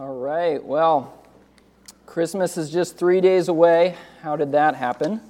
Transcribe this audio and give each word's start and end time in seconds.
All 0.00 0.16
right, 0.16 0.64
well, 0.64 1.12
Christmas 2.06 2.56
is 2.56 2.70
just 2.70 2.96
three 2.96 3.20
days 3.20 3.48
away. 3.48 3.96
How 4.22 4.34
did 4.34 4.50
that 4.52 4.74
happen? 4.74 5.20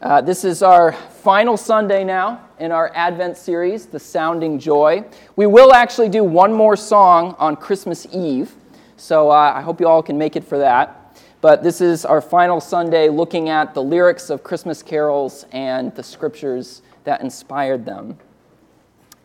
Uh, 0.00 0.22
this 0.22 0.42
is 0.42 0.62
our 0.62 0.92
final 0.92 1.58
Sunday 1.58 2.02
now 2.02 2.48
in 2.58 2.72
our 2.72 2.90
Advent 2.94 3.36
series, 3.36 3.84
The 3.84 4.00
Sounding 4.00 4.58
Joy. 4.58 5.04
We 5.36 5.44
will 5.44 5.74
actually 5.74 6.08
do 6.08 6.24
one 6.24 6.50
more 6.50 6.76
song 6.76 7.36
on 7.38 7.56
Christmas 7.56 8.06
Eve, 8.10 8.54
so 8.96 9.30
uh, 9.30 9.52
I 9.54 9.60
hope 9.60 9.80
you 9.80 9.86
all 9.86 10.02
can 10.02 10.16
make 10.16 10.34
it 10.34 10.44
for 10.44 10.56
that. 10.56 11.20
But 11.42 11.62
this 11.62 11.82
is 11.82 12.06
our 12.06 12.22
final 12.22 12.58
Sunday 12.58 13.10
looking 13.10 13.50
at 13.50 13.74
the 13.74 13.82
lyrics 13.82 14.30
of 14.30 14.42
Christmas 14.42 14.82
carols 14.82 15.44
and 15.52 15.94
the 15.94 16.02
scriptures 16.02 16.80
that 17.04 17.20
inspired 17.20 17.84
them. 17.84 18.16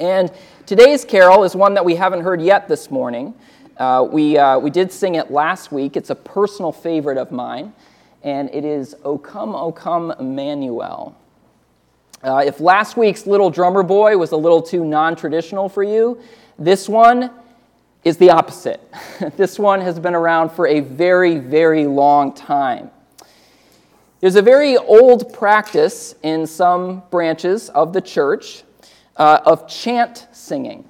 And 0.02 0.34
today's 0.66 1.06
carol 1.06 1.46
is 1.46 1.56
one 1.56 1.76
that 1.76 1.86
we 1.86 1.96
haven't 1.96 2.24
heard 2.24 2.42
yet 2.42 2.68
this 2.68 2.92
morning. 2.92 3.34
Uh, 3.78 4.08
we, 4.10 4.38
uh, 4.38 4.58
we 4.58 4.70
did 4.70 4.92
sing 4.92 5.16
it 5.16 5.32
last 5.32 5.72
week. 5.72 5.98
It's 5.98 6.10
a 6.10 6.16
personal 6.16 6.72
favorite 6.72 7.18
of 7.18 7.32
mine, 7.32 7.74
and 8.24 8.50
it 8.54 8.64
is 8.64 8.96
O 9.04 9.18
Come, 9.18 9.54
O 9.54 9.72
Come, 9.72 10.12
Emmanuel. 10.20 11.16
Uh, 12.24 12.44
if 12.46 12.60
last 12.60 12.96
week's 12.96 13.28
Little 13.28 13.50
Drummer 13.50 13.84
Boy 13.84 14.18
was 14.18 14.32
a 14.32 14.38
little 14.38 14.62
too 14.62 14.86
non 14.86 15.16
traditional 15.16 15.68
for 15.68 15.84
you, 15.84 16.22
this 16.58 16.88
one 16.88 17.30
is 18.06 18.18
the 18.18 18.30
opposite. 18.30 18.82
this 19.36 19.60
one 19.60 19.82
has 19.82 20.00
been 20.00 20.16
around 20.16 20.52
for 20.52 20.68
a 20.68 20.80
very, 20.80 21.38
very 21.38 21.86
long 21.86 22.34
time. 22.34 22.90
There's 24.22 24.38
a 24.38 24.42
very 24.42 24.78
old 24.78 25.34
practice 25.34 26.16
in 26.24 26.48
some 26.48 27.04
branches 27.12 27.70
of 27.70 27.92
the 27.92 28.02
church 28.02 28.64
uh, 29.18 29.42
of 29.46 29.68
chant 29.68 30.28
singing. 30.32 30.88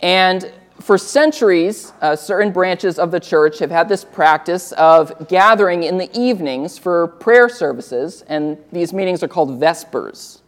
And 0.00 0.52
for 0.88 0.96
centuries, 0.96 1.92
uh, 2.00 2.16
certain 2.16 2.50
branches 2.50 2.98
of 2.98 3.10
the 3.10 3.20
church 3.20 3.58
have 3.58 3.70
had 3.70 3.90
this 3.90 4.06
practice 4.06 4.72
of 4.72 5.28
gathering 5.28 5.82
in 5.82 5.98
the 5.98 6.08
evenings 6.18 6.78
for 6.78 7.08
prayer 7.08 7.46
services, 7.46 8.24
and 8.26 8.56
these 8.72 8.94
meetings 8.94 9.22
are 9.22 9.28
called 9.28 9.60
Vespers. 9.60 10.40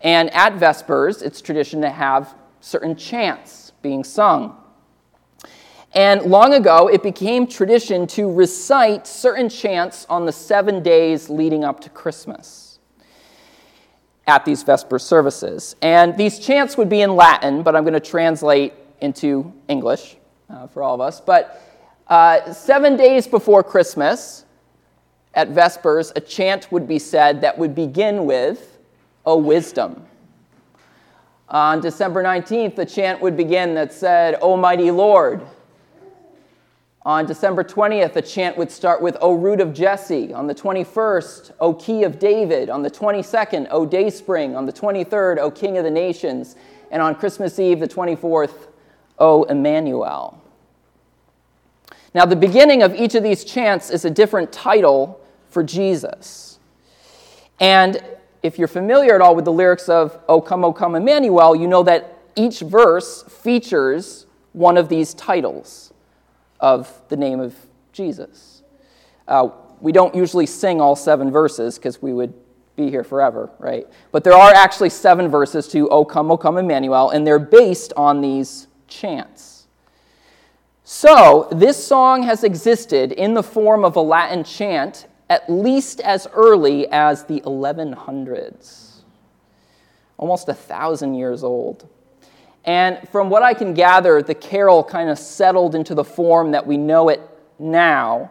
And 0.00 0.28
at 0.34 0.54
Vespers, 0.54 1.22
it's 1.22 1.40
tradition 1.40 1.80
to 1.82 1.90
have 1.90 2.34
certain 2.60 2.96
chants 2.96 3.70
being 3.80 4.02
sung. 4.02 4.56
And 5.94 6.22
long 6.22 6.52
ago, 6.54 6.88
it 6.88 7.04
became 7.04 7.46
tradition 7.46 8.08
to 8.08 8.28
recite 8.28 9.06
certain 9.06 9.48
chants 9.48 10.04
on 10.10 10.26
the 10.26 10.32
seven 10.32 10.82
days 10.82 11.30
leading 11.30 11.62
up 11.62 11.78
to 11.82 11.90
Christmas 11.90 12.80
at 14.26 14.44
these 14.44 14.64
Vesper 14.64 14.98
services. 14.98 15.76
And 15.80 16.18
these 16.18 16.40
chants 16.40 16.76
would 16.76 16.88
be 16.88 17.02
in 17.02 17.14
Latin, 17.14 17.62
but 17.62 17.76
I'm 17.76 17.84
going 17.84 17.94
to 17.94 18.00
translate 18.00 18.72
into 19.00 19.52
English 19.68 20.16
uh, 20.50 20.66
for 20.66 20.82
all 20.82 20.94
of 20.94 21.00
us. 21.00 21.20
But 21.20 21.62
uh, 22.08 22.52
seven 22.52 22.96
days 22.96 23.26
before 23.26 23.62
Christmas, 23.62 24.44
at 25.36 25.48
Vespers, 25.50 26.12
a 26.16 26.20
chant 26.20 26.72
would 26.72 26.88
be 26.88 26.98
said 26.98 27.42
that 27.42 27.58
would 27.58 27.74
begin 27.74 28.24
with, 28.24 28.78
O 29.26 29.36
wisdom. 29.36 30.06
On 31.48 31.80
December 31.80 32.24
19th, 32.24 32.74
the 32.74 32.86
chant 32.86 33.20
would 33.20 33.36
begin 33.36 33.74
that 33.74 33.92
said, 33.92 34.38
O 34.40 34.56
mighty 34.56 34.90
Lord. 34.90 35.42
On 37.02 37.24
December 37.24 37.62
20th, 37.62 38.14
the 38.14 38.22
chant 38.22 38.56
would 38.56 38.70
start 38.70 39.00
with, 39.00 39.16
O 39.20 39.34
root 39.34 39.60
of 39.60 39.72
Jesse. 39.72 40.32
On 40.32 40.46
the 40.46 40.54
21st, 40.54 41.52
O 41.60 41.74
key 41.74 42.02
of 42.02 42.18
David. 42.18 42.68
On 42.68 42.82
the 42.82 42.90
22nd, 42.90 43.68
O 43.70 43.86
dayspring. 43.86 44.56
On 44.56 44.66
the 44.66 44.72
23rd, 44.72 45.38
O 45.38 45.50
king 45.50 45.78
of 45.78 45.84
the 45.84 45.90
nations. 45.90 46.56
And 46.90 47.00
on 47.00 47.14
Christmas 47.14 47.58
Eve, 47.58 47.78
the 47.78 47.86
24th, 47.86 48.68
O 49.18 49.44
Emmanuel. 49.44 50.40
Now, 52.14 52.24
the 52.24 52.36
beginning 52.36 52.82
of 52.82 52.94
each 52.94 53.14
of 53.14 53.22
these 53.22 53.44
chants 53.44 53.90
is 53.90 54.04
a 54.04 54.10
different 54.10 54.52
title 54.52 55.20
for 55.50 55.62
Jesus. 55.62 56.58
And 57.60 58.02
if 58.42 58.58
you're 58.58 58.68
familiar 58.68 59.14
at 59.14 59.20
all 59.20 59.34
with 59.34 59.44
the 59.44 59.52
lyrics 59.52 59.88
of 59.88 60.18
O 60.28 60.40
come, 60.40 60.64
O 60.64 60.72
come, 60.72 60.94
Emmanuel, 60.94 61.54
you 61.54 61.66
know 61.66 61.82
that 61.82 62.16
each 62.34 62.60
verse 62.60 63.22
features 63.24 64.26
one 64.52 64.76
of 64.76 64.88
these 64.88 65.14
titles 65.14 65.92
of 66.60 66.90
the 67.08 67.16
name 67.16 67.40
of 67.40 67.54
Jesus. 67.92 68.62
Uh, 69.28 69.48
we 69.80 69.92
don't 69.92 70.14
usually 70.14 70.46
sing 70.46 70.80
all 70.80 70.96
seven 70.96 71.30
verses 71.30 71.76
because 71.76 72.00
we 72.00 72.12
would 72.12 72.32
be 72.76 72.90
here 72.90 73.04
forever, 73.04 73.50
right? 73.58 73.86
But 74.12 74.24
there 74.24 74.34
are 74.34 74.52
actually 74.52 74.90
seven 74.90 75.28
verses 75.28 75.68
to 75.68 75.88
O 75.88 76.04
come, 76.04 76.30
O 76.30 76.36
come, 76.36 76.58
Emmanuel, 76.58 77.10
and 77.10 77.26
they're 77.26 77.38
based 77.38 77.92
on 77.96 78.20
these 78.20 78.68
chants. 78.88 79.66
So, 80.84 81.48
this 81.50 81.84
song 81.84 82.22
has 82.22 82.44
existed 82.44 83.10
in 83.10 83.34
the 83.34 83.42
form 83.42 83.84
of 83.84 83.96
a 83.96 84.00
Latin 84.00 84.44
chant 84.44 85.06
at 85.28 85.50
least 85.50 86.00
as 86.00 86.28
early 86.32 86.86
as 86.88 87.24
the 87.24 87.40
1100s, 87.40 89.00
almost 90.18 90.48
a 90.48 90.54
thousand 90.54 91.14
years 91.14 91.42
old. 91.42 91.88
And 92.64 93.08
from 93.08 93.30
what 93.30 93.42
I 93.42 93.54
can 93.54 93.74
gather, 93.74 94.22
the 94.22 94.34
carol 94.34 94.82
kind 94.82 95.10
of 95.10 95.18
settled 95.18 95.74
into 95.74 95.94
the 95.94 96.04
form 96.04 96.52
that 96.52 96.66
we 96.66 96.76
know 96.76 97.08
it 97.08 97.20
now 97.58 98.30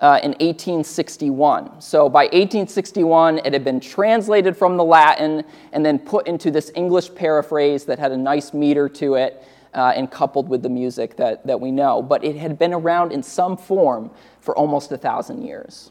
uh, 0.00 0.20
in 0.22 0.32
1861. 0.32 1.80
So 1.80 2.08
by 2.08 2.24
1861, 2.24 3.38
it 3.38 3.52
had 3.52 3.64
been 3.64 3.80
translated 3.80 4.56
from 4.56 4.76
the 4.76 4.84
Latin 4.84 5.44
and 5.72 5.84
then 5.84 5.98
put 5.98 6.26
into 6.26 6.50
this 6.50 6.70
English 6.74 7.14
paraphrase 7.14 7.84
that 7.84 7.98
had 7.98 8.12
a 8.12 8.16
nice 8.16 8.52
meter 8.52 8.88
to 8.90 9.14
it 9.14 9.42
uh, 9.74 9.92
and 9.94 10.10
coupled 10.10 10.48
with 10.48 10.62
the 10.62 10.68
music 10.68 11.16
that, 11.16 11.46
that 11.46 11.60
we 11.60 11.70
know. 11.70 12.02
But 12.02 12.24
it 12.24 12.36
had 12.36 12.58
been 12.58 12.72
around 12.72 13.12
in 13.12 13.22
some 13.22 13.56
form 13.56 14.10
for 14.40 14.56
almost 14.56 14.92
a 14.92 14.96
thousand 14.96 15.44
years. 15.44 15.90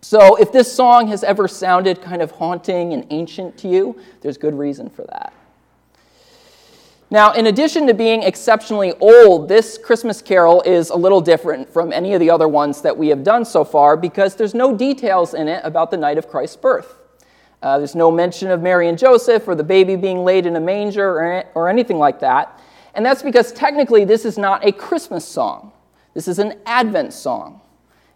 So 0.00 0.36
if 0.36 0.52
this 0.52 0.72
song 0.72 1.08
has 1.08 1.24
ever 1.24 1.48
sounded 1.48 2.00
kind 2.00 2.22
of 2.22 2.30
haunting 2.32 2.92
and 2.92 3.06
ancient 3.10 3.58
to 3.58 3.68
you, 3.68 3.98
there's 4.20 4.38
good 4.38 4.56
reason 4.56 4.88
for 4.88 5.04
that. 5.06 5.32
Now, 7.08 7.32
in 7.32 7.46
addition 7.46 7.86
to 7.86 7.94
being 7.94 8.24
exceptionally 8.24 8.92
old, 9.00 9.48
this 9.48 9.78
Christmas 9.78 10.20
carol 10.20 10.60
is 10.62 10.90
a 10.90 10.96
little 10.96 11.20
different 11.20 11.72
from 11.72 11.92
any 11.92 12.14
of 12.14 12.20
the 12.20 12.30
other 12.30 12.48
ones 12.48 12.82
that 12.82 12.96
we 12.96 13.08
have 13.08 13.22
done 13.22 13.44
so 13.44 13.64
far 13.64 13.96
because 13.96 14.34
there's 14.34 14.54
no 14.54 14.76
details 14.76 15.32
in 15.32 15.46
it 15.46 15.60
about 15.64 15.92
the 15.92 15.96
night 15.96 16.18
of 16.18 16.28
Christ's 16.28 16.56
birth. 16.56 16.96
Uh, 17.62 17.78
there's 17.78 17.94
no 17.94 18.10
mention 18.10 18.50
of 18.50 18.60
Mary 18.60 18.88
and 18.88 18.98
Joseph 18.98 19.46
or 19.46 19.54
the 19.54 19.64
baby 19.64 19.94
being 19.96 20.24
laid 20.24 20.46
in 20.46 20.56
a 20.56 20.60
manger 20.60 21.08
or, 21.08 21.44
or 21.54 21.68
anything 21.68 21.98
like 21.98 22.20
that. 22.20 22.60
And 22.96 23.04
that's 23.04 23.22
because 23.22 23.52
technically 23.52 24.06
this 24.06 24.24
is 24.24 24.38
not 24.38 24.66
a 24.66 24.72
Christmas 24.72 25.24
song. 25.24 25.70
This 26.14 26.26
is 26.26 26.38
an 26.38 26.54
Advent 26.64 27.12
song. 27.12 27.60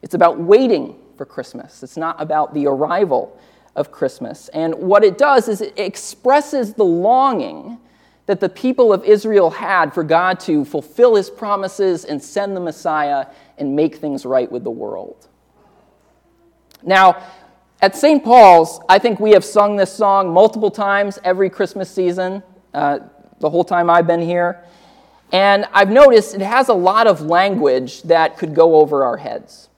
It's 0.00 0.14
about 0.14 0.40
waiting 0.40 0.96
for 1.18 1.26
Christmas, 1.26 1.82
it's 1.82 1.98
not 1.98 2.20
about 2.20 2.54
the 2.54 2.66
arrival 2.66 3.38
of 3.76 3.92
Christmas. 3.92 4.48
And 4.48 4.74
what 4.74 5.04
it 5.04 5.18
does 5.18 5.48
is 5.48 5.60
it 5.60 5.78
expresses 5.78 6.72
the 6.72 6.84
longing 6.84 7.78
that 8.24 8.40
the 8.40 8.48
people 8.48 8.90
of 8.90 9.04
Israel 9.04 9.50
had 9.50 9.92
for 9.92 10.02
God 10.02 10.40
to 10.40 10.64
fulfill 10.64 11.14
his 11.14 11.28
promises 11.28 12.06
and 12.06 12.22
send 12.22 12.56
the 12.56 12.60
Messiah 12.60 13.26
and 13.58 13.76
make 13.76 13.96
things 13.96 14.24
right 14.24 14.50
with 14.50 14.64
the 14.64 14.70
world. 14.70 15.28
Now, 16.82 17.22
at 17.82 17.94
St. 17.94 18.24
Paul's, 18.24 18.80
I 18.88 18.98
think 18.98 19.20
we 19.20 19.32
have 19.32 19.44
sung 19.44 19.76
this 19.76 19.92
song 19.92 20.32
multiple 20.32 20.70
times 20.70 21.18
every 21.22 21.50
Christmas 21.50 21.90
season. 21.90 22.42
Uh, 22.72 23.00
the 23.40 23.50
whole 23.50 23.64
time 23.64 23.90
I've 23.90 24.06
been 24.06 24.22
here. 24.22 24.62
And 25.32 25.66
I've 25.72 25.90
noticed 25.90 26.34
it 26.34 26.40
has 26.40 26.68
a 26.68 26.74
lot 26.74 27.06
of 27.06 27.20
language 27.20 28.02
that 28.02 28.36
could 28.36 28.54
go 28.54 28.76
over 28.76 29.04
our 29.04 29.16
heads. 29.16 29.68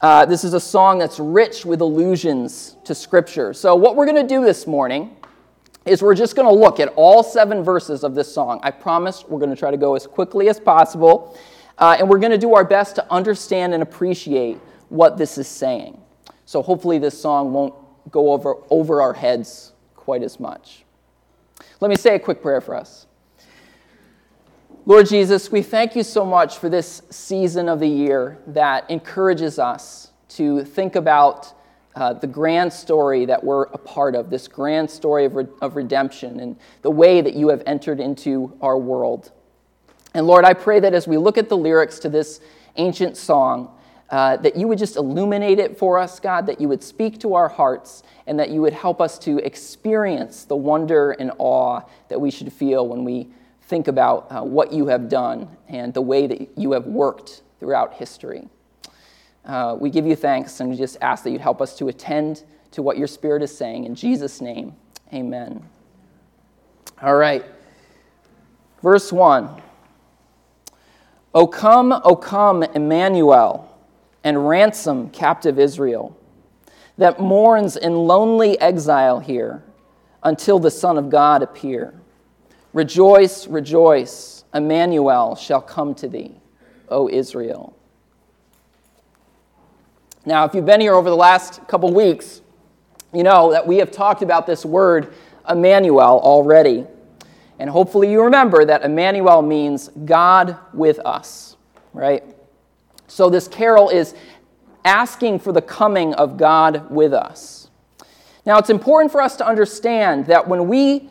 Uh, 0.00 0.24
this 0.24 0.44
is 0.44 0.54
a 0.54 0.60
song 0.60 0.98
that's 0.98 1.18
rich 1.18 1.64
with 1.64 1.80
allusions 1.80 2.76
to 2.84 2.94
Scripture. 2.94 3.52
So, 3.52 3.74
what 3.74 3.96
we're 3.96 4.06
going 4.06 4.26
to 4.26 4.34
do 4.34 4.44
this 4.44 4.66
morning 4.66 5.16
is 5.84 6.02
we're 6.02 6.14
just 6.14 6.36
going 6.36 6.46
to 6.46 6.54
look 6.54 6.78
at 6.78 6.92
all 6.94 7.24
seven 7.24 7.64
verses 7.64 8.04
of 8.04 8.14
this 8.14 8.32
song. 8.32 8.60
I 8.62 8.70
promise 8.70 9.24
we're 9.26 9.40
going 9.40 9.50
to 9.50 9.56
try 9.56 9.72
to 9.72 9.76
go 9.76 9.96
as 9.96 10.06
quickly 10.06 10.48
as 10.48 10.60
possible, 10.60 11.36
uh, 11.78 11.96
and 11.98 12.08
we're 12.08 12.18
going 12.18 12.30
to 12.30 12.38
do 12.38 12.54
our 12.54 12.64
best 12.64 12.94
to 12.96 13.12
understand 13.12 13.74
and 13.74 13.82
appreciate 13.82 14.58
what 14.88 15.18
this 15.18 15.36
is 15.36 15.48
saying. 15.48 16.00
So, 16.46 16.62
hopefully, 16.62 16.98
this 16.98 17.20
song 17.20 17.52
won't 17.52 17.74
go 18.12 18.32
over, 18.32 18.56
over 18.70 19.02
our 19.02 19.14
heads 19.14 19.72
quite 19.96 20.22
as 20.22 20.38
much. 20.38 20.84
Let 21.80 21.90
me 21.90 21.96
say 21.96 22.16
a 22.16 22.18
quick 22.18 22.42
prayer 22.42 22.60
for 22.60 22.74
us. 22.74 23.06
Lord 24.84 25.06
Jesus, 25.06 25.52
we 25.52 25.62
thank 25.62 25.94
you 25.94 26.02
so 26.02 26.24
much 26.24 26.58
for 26.58 26.68
this 26.68 27.02
season 27.10 27.68
of 27.68 27.78
the 27.78 27.88
year 27.88 28.38
that 28.48 28.90
encourages 28.90 29.58
us 29.58 30.10
to 30.30 30.64
think 30.64 30.96
about 30.96 31.52
uh, 31.94 32.14
the 32.14 32.26
grand 32.26 32.72
story 32.72 33.26
that 33.26 33.42
we're 33.42 33.64
a 33.64 33.78
part 33.78 34.14
of, 34.14 34.30
this 34.30 34.48
grand 34.48 34.90
story 34.90 35.24
of, 35.24 35.36
re- 35.36 35.46
of 35.60 35.76
redemption 35.76 36.40
and 36.40 36.56
the 36.82 36.90
way 36.90 37.20
that 37.20 37.34
you 37.34 37.48
have 37.48 37.62
entered 37.66 38.00
into 38.00 38.56
our 38.60 38.78
world. 38.78 39.30
And 40.14 40.26
Lord, 40.26 40.44
I 40.44 40.54
pray 40.54 40.80
that 40.80 40.94
as 40.94 41.06
we 41.06 41.16
look 41.16 41.38
at 41.38 41.48
the 41.48 41.56
lyrics 41.56 41.98
to 42.00 42.08
this 42.08 42.40
ancient 42.76 43.16
song, 43.16 43.77
uh, 44.10 44.36
that 44.38 44.56
you 44.56 44.66
would 44.66 44.78
just 44.78 44.96
illuminate 44.96 45.58
it 45.58 45.76
for 45.76 45.98
us, 45.98 46.18
God, 46.18 46.46
that 46.46 46.60
you 46.60 46.68
would 46.68 46.82
speak 46.82 47.18
to 47.20 47.34
our 47.34 47.48
hearts, 47.48 48.02
and 48.26 48.38
that 48.38 48.50
you 48.50 48.60
would 48.62 48.72
help 48.72 49.00
us 49.00 49.18
to 49.20 49.38
experience 49.38 50.44
the 50.44 50.56
wonder 50.56 51.12
and 51.12 51.30
awe 51.38 51.82
that 52.08 52.20
we 52.20 52.30
should 52.30 52.52
feel 52.52 52.88
when 52.88 53.04
we 53.04 53.28
think 53.62 53.86
about 53.86 54.26
uh, 54.30 54.42
what 54.42 54.72
you 54.72 54.86
have 54.86 55.08
done 55.08 55.48
and 55.68 55.92
the 55.92 56.00
way 56.00 56.26
that 56.26 56.56
you 56.56 56.72
have 56.72 56.86
worked 56.86 57.42
throughout 57.60 57.94
history. 57.94 58.48
Uh, 59.44 59.76
we 59.78 59.90
give 59.90 60.06
you 60.06 60.16
thanks 60.16 60.60
and 60.60 60.70
we 60.70 60.76
just 60.76 60.96
ask 61.00 61.24
that 61.24 61.30
you'd 61.30 61.40
help 61.40 61.60
us 61.60 61.76
to 61.76 61.88
attend 61.88 62.44
to 62.70 62.82
what 62.82 62.98
your 62.98 63.06
Spirit 63.06 63.42
is 63.42 63.56
saying. 63.56 63.84
In 63.84 63.94
Jesus' 63.94 64.40
name, 64.40 64.74
amen. 65.12 65.62
All 67.02 67.16
right. 67.16 67.44
Verse 68.82 69.12
1 69.12 69.62
O 71.34 71.46
come, 71.46 71.92
O 71.92 72.16
come, 72.16 72.62
Emmanuel, 72.62 73.67
and 74.24 74.48
ransom 74.48 75.10
captive 75.10 75.58
Israel, 75.58 76.16
that 76.96 77.20
mourns 77.20 77.76
in 77.76 77.94
lonely 77.94 78.58
exile 78.60 79.20
here 79.20 79.62
until 80.22 80.58
the 80.58 80.70
Son 80.70 80.98
of 80.98 81.10
God 81.10 81.42
appear. 81.42 81.94
Rejoice, 82.72 83.46
rejoice, 83.46 84.44
Emmanuel 84.52 85.36
shall 85.36 85.60
come 85.60 85.94
to 85.96 86.08
thee, 86.08 86.34
O 86.88 87.08
Israel. 87.08 87.76
Now, 90.26 90.44
if 90.44 90.54
you've 90.54 90.66
been 90.66 90.80
here 90.80 90.94
over 90.94 91.08
the 91.08 91.16
last 91.16 91.66
couple 91.68 91.92
weeks, 91.94 92.42
you 93.14 93.22
know 93.22 93.52
that 93.52 93.66
we 93.66 93.78
have 93.78 93.90
talked 93.90 94.22
about 94.22 94.46
this 94.46 94.64
word 94.64 95.14
Emmanuel 95.48 96.20
already. 96.20 96.86
And 97.58 97.70
hopefully 97.70 98.10
you 98.10 98.22
remember 98.22 98.64
that 98.64 98.84
Emmanuel 98.84 99.42
means 99.42 99.88
God 100.04 100.56
with 100.72 100.98
us, 101.00 101.56
right? 101.92 102.22
So 103.08 103.28
this 103.28 103.48
carol 103.48 103.88
is 103.88 104.14
asking 104.84 105.40
for 105.40 105.52
the 105.52 105.62
coming 105.62 106.14
of 106.14 106.36
God 106.36 106.90
with 106.90 107.12
us. 107.12 107.70
Now, 108.46 108.58
it's 108.58 108.70
important 108.70 109.12
for 109.12 109.20
us 109.20 109.36
to 109.36 109.46
understand 109.46 110.26
that 110.26 110.46
when 110.48 110.68
we 110.68 111.10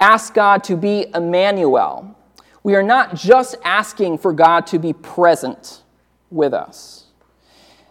ask 0.00 0.34
God 0.34 0.64
to 0.64 0.76
be 0.76 1.06
Emmanuel, 1.14 2.14
we 2.62 2.74
are 2.74 2.82
not 2.82 3.14
just 3.14 3.56
asking 3.64 4.18
for 4.18 4.32
God 4.32 4.66
to 4.68 4.78
be 4.78 4.92
present 4.92 5.82
with 6.30 6.52
us. 6.52 7.06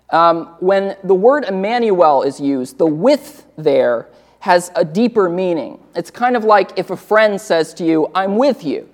Um, 0.10 0.56
when 0.60 0.96
the 1.04 1.16
word 1.16 1.46
Emmanuel 1.46 2.22
is 2.22 2.40
used, 2.40 2.78
the 2.78 2.86
with 2.86 3.46
there 3.58 4.10
has 4.40 4.72
a 4.76 4.86
deeper 4.86 5.30
meaning. 5.30 5.80
It's 5.96 6.12
kind 6.12 6.36
of 6.36 6.44
like 6.44 6.78
if 6.78 6.90
a 6.90 6.98
friend 6.98 7.40
says 7.40 7.74
to 7.76 7.86
you, 7.86 8.12
I'm 8.14 8.36
with 8.36 8.64
you. 8.64 8.90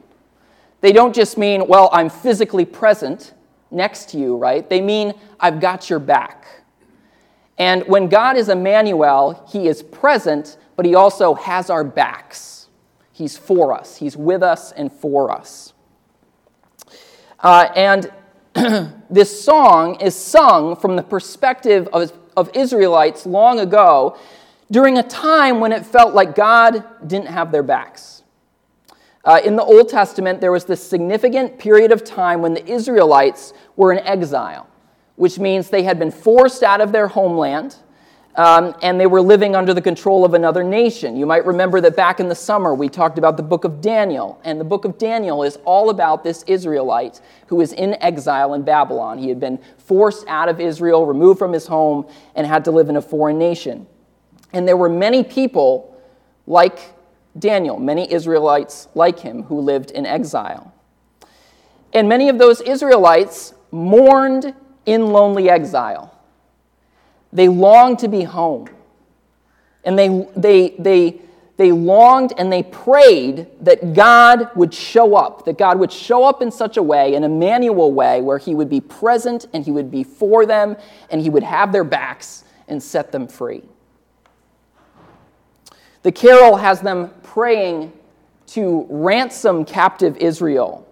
They 0.82 0.94
don't 0.94 1.14
just 1.14 1.38
mean, 1.38 1.68
well, 1.68 1.90
I'm 1.92 2.10
physically 2.10 2.66
present 2.66 3.34
next 3.72 4.10
to 4.10 4.18
you, 4.18 4.38
right? 4.38 4.68
They 4.70 4.82
mean, 4.82 5.14
I've 5.40 5.60
got 5.60 5.90
your 5.90 6.00
back. 6.00 6.46
And 7.58 7.84
when 7.88 8.08
God 8.08 8.38
is 8.38 8.50
Emmanuel, 8.50 9.46
He 9.52 9.68
is 9.68 9.84
present, 9.84 10.58
but 10.76 10.86
He 10.86 10.96
also 10.96 11.34
has 11.34 11.70
our 11.70 11.84
backs. 11.84 12.68
He's 13.12 13.38
for 13.38 13.74
us, 13.74 13.98
He's 13.98 14.16
with 14.16 14.42
us 14.42 14.72
and 14.72 14.92
for 14.92 15.30
us. 15.30 15.74
Uh, 17.40 17.70
and 17.76 18.12
this 19.10 19.44
song 19.44 20.00
is 20.02 20.16
sung 20.16 20.76
from 20.76 20.96
the 20.96 21.04
perspective 21.04 21.88
of, 21.94 22.12
of 22.36 22.50
Israelites 22.54 23.26
long 23.26 23.60
ago 23.60 24.18
during 24.72 24.98
a 24.98 25.04
time 25.04 25.60
when 25.60 25.72
it 25.72 25.86
felt 25.86 26.14
like 26.14 26.36
God 26.36 26.84
didn't 27.08 27.28
have 27.28 27.52
their 27.52 27.64
backs. 27.64 28.19
Uh, 29.26 29.42
in 29.44 29.56
the 29.56 29.64
Old 29.64 29.90
Testament, 29.90 30.40
there 30.40 30.52
was 30.52 30.66
this 30.66 30.82
significant 30.82 31.60
period 31.60 31.92
of 31.92 32.04
time 32.04 32.42
when 32.42 32.54
the 32.54 32.66
Israelites 32.66 33.54
were 33.76 33.92
in 33.92 34.00
exile, 34.00 34.68
which 35.18 35.40
means 35.40 35.70
they 35.70 35.84
had 35.84 36.00
been 36.00 36.12
forced 36.12 36.64
out 36.64 36.80
of 36.82 36.92
their 36.92 37.08
homeland 37.08 37.76
um, 38.36 38.74
and 38.82 38.98
they 38.98 39.08
were 39.08 39.22
living 39.22 39.54
under 39.54 39.74
the 39.74 39.82
control 39.82 40.24
of 40.24 40.34
another 40.34 40.64
nation. 40.64 41.18
You 41.18 41.26
might 41.26 41.46
remember 41.46 41.82
that 41.82 41.98
back 41.98 42.22
in 42.22 42.30
the 42.30 42.36
summer 42.36 42.74
we 42.74 42.88
talked 42.88 43.18
about 43.18 43.36
the 43.36 43.44
book 43.44 43.66
of 43.66 43.82
Daniel, 43.82 44.40
and 44.46 44.60
the 44.60 44.66
book 44.66 44.86
of 44.86 44.98
Daniel 44.98 45.44
is 45.44 45.58
all 45.66 45.90
about 45.90 46.24
this 46.24 46.44
Israelite 46.44 47.20
who 47.48 47.60
is 47.60 47.74
in 47.74 47.96
exile 48.02 48.54
in 48.54 48.62
Babylon. 48.62 49.18
He 49.18 49.28
had 49.28 49.42
been 49.42 49.60
forced 49.78 50.26
out 50.28 50.48
of 50.48 50.62
Israel, 50.62 51.06
removed 51.06 51.38
from 51.38 51.52
his 51.52 51.68
home, 51.68 52.08
and 52.36 52.48
had 52.48 52.64
to 52.66 52.72
live 52.72 52.88
in 52.88 52.96
a 52.96 53.02
foreign 53.02 53.38
nation. 53.38 53.86
And 54.54 54.66
there 54.66 54.78
were 54.78 54.90
many 54.90 55.24
people 55.24 56.00
like 56.48 56.80
Daniel, 57.40 57.80
many 57.80 58.12
Israelites 58.12 58.88
like 58.94 59.20
him, 59.20 59.44
who 59.44 59.60
lived 59.60 59.92
in 59.92 60.06
exile. 60.06 60.74
And 61.94 62.08
many 62.08 62.30
of 62.30 62.38
those 62.38 62.62
Israelites 62.62 63.54
mourned 63.72 64.54
in 64.86 65.08
lonely 65.08 65.50
exile. 65.50 66.16
They 67.32 67.48
longed 67.48 68.00
to 68.00 68.08
be 68.08 68.24
home. 68.24 68.70
And 69.84 69.98
they, 69.98 70.28
they, 70.36 70.76
they, 70.80 71.22
they 71.58 71.72
longed 71.72 72.34
and 72.38 72.52
they 72.52 72.64
prayed 72.64 73.48
that 73.62 73.94
God 73.94 74.50
would 74.56 74.74
show 74.74 75.16
up, 75.16 75.46
that 75.46 75.58
God 75.58 75.80
would 75.80 75.92
show 75.92 76.24
up 76.24 76.42
in 76.42 76.52
such 76.52 76.78
a 76.78 76.84
way, 76.84 77.16
an 77.16 77.24
Emmanuel 77.24 77.92
way, 77.92 78.22
where 78.22 78.38
He 78.38 78.56
would 78.56 78.70
be 78.70 78.82
present 78.82 79.48
and 79.54 79.64
He 79.64 79.72
would 79.72 79.92
be 79.92 80.04
for 80.04 80.46
them 80.46 80.78
and 81.10 81.22
He 81.22 81.30
would 81.30 81.44
have 81.44 81.72
their 81.72 81.84
backs 81.84 82.44
and 82.68 82.82
set 82.82 83.12
them 83.12 83.28
free. 83.28 83.64
The 86.04 86.12
carol 86.12 86.56
has 86.56 86.82
them 86.82 87.12
praying 87.24 87.94
to 88.48 88.88
ransom 88.90 89.66
captive 89.66 90.18
Israel, 90.18 90.88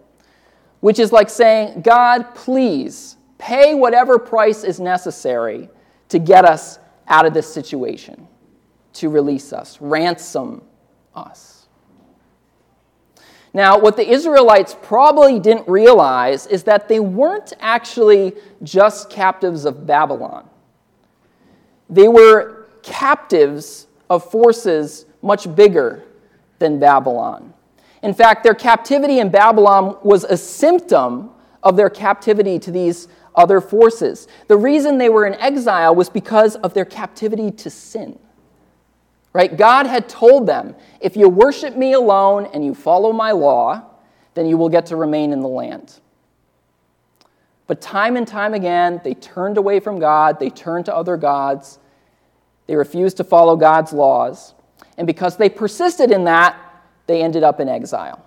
which 0.81 0.99
is 0.99 1.11
like 1.11 1.29
saying, 1.29 1.81
God, 1.81 2.35
please 2.35 3.17
pay 3.37 3.73
whatever 3.73 4.19
price 4.19 4.63
is 4.63 4.79
necessary 4.79 5.69
to 6.09 6.19
get 6.19 6.45
us 6.45 6.79
out 7.07 7.25
of 7.25 7.33
this 7.33 7.51
situation, 7.51 8.27
to 8.93 9.09
release 9.09 9.53
us, 9.53 9.79
ransom 9.79 10.61
us. 11.15 11.67
Now, 13.53 13.79
what 13.79 13.95
the 13.95 14.07
Israelites 14.07 14.75
probably 14.81 15.39
didn't 15.39 15.67
realize 15.67 16.45
is 16.47 16.63
that 16.63 16.87
they 16.87 16.99
weren't 16.99 17.53
actually 17.59 18.33
just 18.61 19.09
captives 19.09 19.65
of 19.65 19.87
Babylon. 19.87 20.47
They 21.89 22.07
were 22.07 22.67
captives 22.83 23.86
of 24.09 24.29
forces 24.29 25.05
much 25.21 25.53
bigger 25.55 26.03
than 26.59 26.79
Babylon. 26.79 27.53
In 28.03 28.13
fact, 28.13 28.43
their 28.43 28.53
captivity 28.53 29.19
in 29.19 29.29
Babylon 29.29 29.97
was 30.03 30.23
a 30.23 30.37
symptom 30.37 31.31
of 31.63 31.75
their 31.75 31.89
captivity 31.89 32.59
to 32.59 32.71
these 32.71 33.07
other 33.35 33.61
forces. 33.61 34.27
The 34.47 34.57
reason 34.57 34.97
they 34.97 35.09
were 35.09 35.25
in 35.25 35.33
exile 35.35 35.95
was 35.95 36.09
because 36.09 36.55
of 36.57 36.73
their 36.73 36.85
captivity 36.85 37.51
to 37.51 37.69
sin. 37.69 38.17
Right? 39.33 39.55
God 39.55 39.85
had 39.85 40.09
told 40.09 40.47
them, 40.47 40.75
if 40.99 41.15
you 41.15 41.29
worship 41.29 41.75
me 41.75 41.93
alone 41.93 42.49
and 42.53 42.65
you 42.65 42.73
follow 42.73 43.11
my 43.11 43.31
law, 43.31 43.83
then 44.33 44.47
you 44.47 44.57
will 44.57 44.69
get 44.69 44.87
to 44.87 44.95
remain 44.95 45.31
in 45.31 45.41
the 45.41 45.47
land. 45.47 45.99
But 47.67 47.81
time 47.81 48.15
and 48.15 48.27
time 48.27 48.53
again, 48.53 49.01
they 49.03 49.13
turned 49.13 49.57
away 49.57 49.79
from 49.79 49.99
God, 49.99 50.39
they 50.39 50.49
turned 50.49 50.85
to 50.85 50.95
other 50.95 51.17
gods, 51.17 51.79
they 52.67 52.75
refused 52.75 53.17
to 53.17 53.23
follow 53.23 53.55
God's 53.55 53.93
laws. 53.93 54.53
And 54.97 55.07
because 55.07 55.37
they 55.37 55.49
persisted 55.49 56.11
in 56.11 56.25
that, 56.25 56.57
they 57.07 57.21
ended 57.21 57.43
up 57.43 57.59
in 57.59 57.69
exile. 57.69 58.23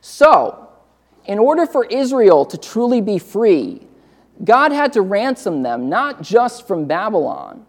So, 0.00 0.68
in 1.24 1.38
order 1.38 1.66
for 1.66 1.86
Israel 1.86 2.44
to 2.44 2.58
truly 2.58 3.00
be 3.00 3.18
free, 3.18 3.86
God 4.42 4.72
had 4.72 4.92
to 4.92 5.00
ransom 5.00 5.62
them 5.62 5.88
not 5.88 6.22
just 6.22 6.66
from 6.66 6.84
Babylon, 6.86 7.64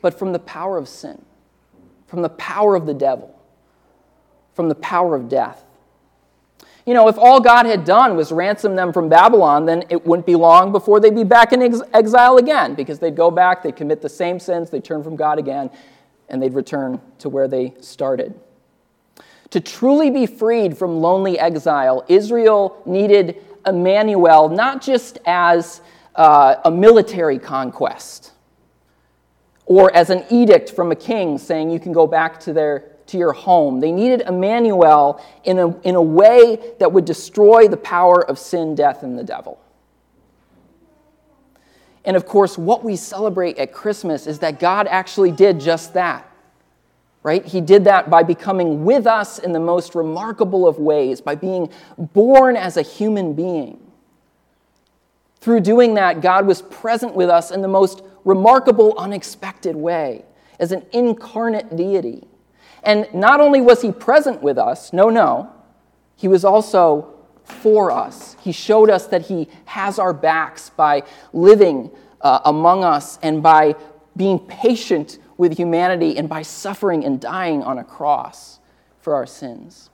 but 0.00 0.18
from 0.18 0.32
the 0.32 0.38
power 0.38 0.78
of 0.78 0.88
sin, 0.88 1.22
from 2.06 2.22
the 2.22 2.30
power 2.30 2.74
of 2.74 2.86
the 2.86 2.94
devil, 2.94 3.38
from 4.54 4.68
the 4.68 4.74
power 4.76 5.14
of 5.14 5.28
death. 5.28 5.64
You 6.86 6.92
know, 6.92 7.08
if 7.08 7.16
all 7.16 7.40
God 7.40 7.64
had 7.64 7.84
done 7.84 8.14
was 8.14 8.30
ransom 8.30 8.76
them 8.76 8.92
from 8.92 9.08
Babylon, 9.08 9.64
then 9.64 9.84
it 9.88 10.06
wouldn't 10.06 10.26
be 10.26 10.34
long 10.34 10.70
before 10.70 11.00
they'd 11.00 11.14
be 11.14 11.24
back 11.24 11.52
in 11.52 11.62
ex- 11.62 11.80
exile 11.94 12.36
again 12.36 12.74
because 12.74 12.98
they'd 12.98 13.16
go 13.16 13.30
back, 13.30 13.62
they'd 13.62 13.76
commit 13.76 14.02
the 14.02 14.08
same 14.08 14.38
sins, 14.38 14.68
they'd 14.68 14.84
turn 14.84 15.02
from 15.02 15.16
God 15.16 15.38
again, 15.38 15.70
and 16.28 16.42
they'd 16.42 16.52
return 16.52 17.00
to 17.18 17.30
where 17.30 17.48
they 17.48 17.72
started. 17.80 18.38
To 19.50 19.60
truly 19.60 20.10
be 20.10 20.26
freed 20.26 20.76
from 20.76 21.00
lonely 21.00 21.38
exile, 21.38 22.04
Israel 22.08 22.82
needed 22.84 23.42
Emmanuel 23.66 24.48
not 24.48 24.82
just 24.82 25.18
as 25.24 25.80
uh, 26.16 26.56
a 26.64 26.70
military 26.70 27.38
conquest 27.38 28.32
or 29.66 29.94
as 29.94 30.10
an 30.10 30.24
edict 30.30 30.70
from 30.70 30.92
a 30.92 30.96
king 30.96 31.38
saying 31.38 31.70
you 31.70 31.80
can 31.80 31.92
go 31.92 32.06
back 32.06 32.38
to, 32.40 32.52
their, 32.52 32.93
to 33.06 33.18
your 33.18 33.32
home. 33.32 33.80
They 33.80 33.92
needed 33.92 34.22
Emmanuel 34.22 35.24
in 35.44 35.58
a, 35.58 35.78
in 35.80 35.94
a 35.94 36.02
way 36.02 36.74
that 36.78 36.92
would 36.92 37.04
destroy 37.04 37.68
the 37.68 37.76
power 37.76 38.24
of 38.24 38.38
sin, 38.38 38.74
death, 38.74 39.02
and 39.02 39.18
the 39.18 39.24
devil. 39.24 39.60
And 42.04 42.16
of 42.16 42.26
course, 42.26 42.58
what 42.58 42.84
we 42.84 42.96
celebrate 42.96 43.58
at 43.58 43.72
Christmas 43.72 44.26
is 44.26 44.40
that 44.40 44.60
God 44.60 44.86
actually 44.86 45.32
did 45.32 45.60
just 45.60 45.94
that 45.94 46.30
right? 47.24 47.44
He 47.44 47.60
did 47.62 47.84
that 47.84 48.10
by 48.10 48.22
becoming 48.22 48.84
with 48.84 49.06
us 49.06 49.40
in 49.40 49.52
the 49.52 49.58
most 49.58 49.96
remarkable 49.96 50.68
of 50.68 50.78
ways, 50.78 51.20
by 51.20 51.34
being 51.34 51.70
born 51.96 52.54
as 52.54 52.76
a 52.76 52.82
human 52.82 53.32
being. 53.32 53.80
Through 55.40 55.60
doing 55.60 55.94
that, 55.94 56.20
God 56.20 56.46
was 56.46 56.62
present 56.62 57.14
with 57.14 57.30
us 57.30 57.50
in 57.50 57.62
the 57.62 57.68
most 57.68 58.02
remarkable, 58.24 58.94
unexpected 58.98 59.74
way, 59.74 60.24
as 60.60 60.70
an 60.70 60.84
incarnate 60.92 61.74
deity. 61.74 62.24
And 62.84 63.08
not 63.14 63.40
only 63.40 63.60
was 63.60 63.82
he 63.82 63.92
present 63.92 64.42
with 64.42 64.58
us, 64.58 64.92
no, 64.92 65.10
no, 65.10 65.50
He 66.16 66.28
was 66.28 66.44
also 66.44 67.14
for 67.44 67.90
us. 67.90 68.36
He 68.40 68.52
showed 68.52 68.90
us 68.90 69.06
that 69.08 69.22
He 69.22 69.48
has 69.64 69.98
our 69.98 70.12
backs 70.12 70.70
by 70.70 71.02
living 71.32 71.90
uh, 72.20 72.40
among 72.44 72.84
us 72.84 73.18
and 73.22 73.42
by 73.42 73.74
being 74.16 74.38
patient 74.38 75.18
with 75.36 75.56
humanity 75.56 76.16
and 76.16 76.28
by 76.28 76.42
suffering 76.42 77.04
and 77.04 77.20
dying 77.20 77.62
on 77.62 77.78
a 77.78 77.84
cross 77.84 78.60
for 79.00 79.14
our 79.14 79.26
sins. 79.26 79.90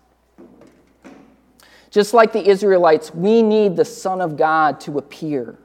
Just 1.90 2.14
like 2.14 2.32
the 2.32 2.46
Israelites, 2.46 3.12
we 3.12 3.42
need 3.42 3.76
the 3.76 3.84
Son 3.84 4.20
of 4.20 4.36
God 4.36 4.80
to 4.82 4.98
appear 4.98 5.58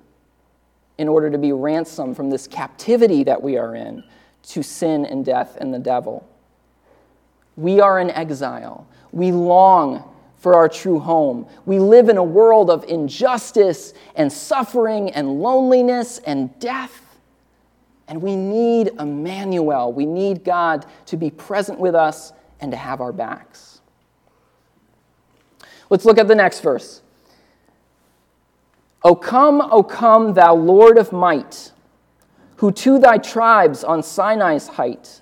in 0.98 1.08
order 1.08 1.30
to 1.30 1.38
be 1.38 1.52
ransomed 1.52 2.16
from 2.16 2.30
this 2.30 2.48
captivity 2.48 3.24
that 3.24 3.42
we 3.42 3.58
are 3.58 3.76
in 3.76 4.04
to 4.44 4.64
sin 4.64 5.06
and 5.06 5.24
death 5.26 5.58
and 5.60 5.74
the 5.74 5.80
devil. 5.80 6.28
We 7.58 7.80
are 7.80 8.00
in 8.00 8.10
exile. 8.12 8.88
We 9.12 9.32
long 9.32 10.04
for 10.38 10.56
our 10.56 10.70
true 10.70 11.00
home. 11.00 11.48
We 11.66 11.80
live 11.80 12.10
in 12.10 12.18
a 12.18 12.24
world 12.24 12.70
of 12.70 12.84
injustice 12.84 13.94
and 14.16 14.32
suffering 14.32 15.10
and 15.12 15.42
loneliness 15.42 16.20
and 16.20 16.58
death. 16.60 17.02
And 18.08 18.22
we 18.22 18.36
need 18.36 18.92
Emmanuel. 19.00 19.92
We 19.92 20.06
need 20.06 20.44
God 20.44 20.86
to 21.08 21.18
be 21.18 21.32
present 21.32 21.80
with 21.80 21.96
us 21.96 22.34
and 22.60 22.72
to 22.72 22.78
have 22.78 23.02
our 23.02 23.12
backs. 23.12 23.82
Let's 25.90 26.06
look 26.06 26.18
at 26.18 26.28
the 26.28 26.36
next 26.36 26.60
verse. 26.60 27.02
O 29.04 29.16
come, 29.16 29.62
O 29.62 29.82
come, 29.82 30.34
thou 30.34 30.56
Lord 30.56 30.98
of 30.98 31.12
might, 31.12 31.72
who 32.58 32.72
to 32.72 33.00
thy 33.00 33.18
tribes 33.18 33.84
on 33.84 34.02
Sinai's 34.02 34.68
height 34.68 35.22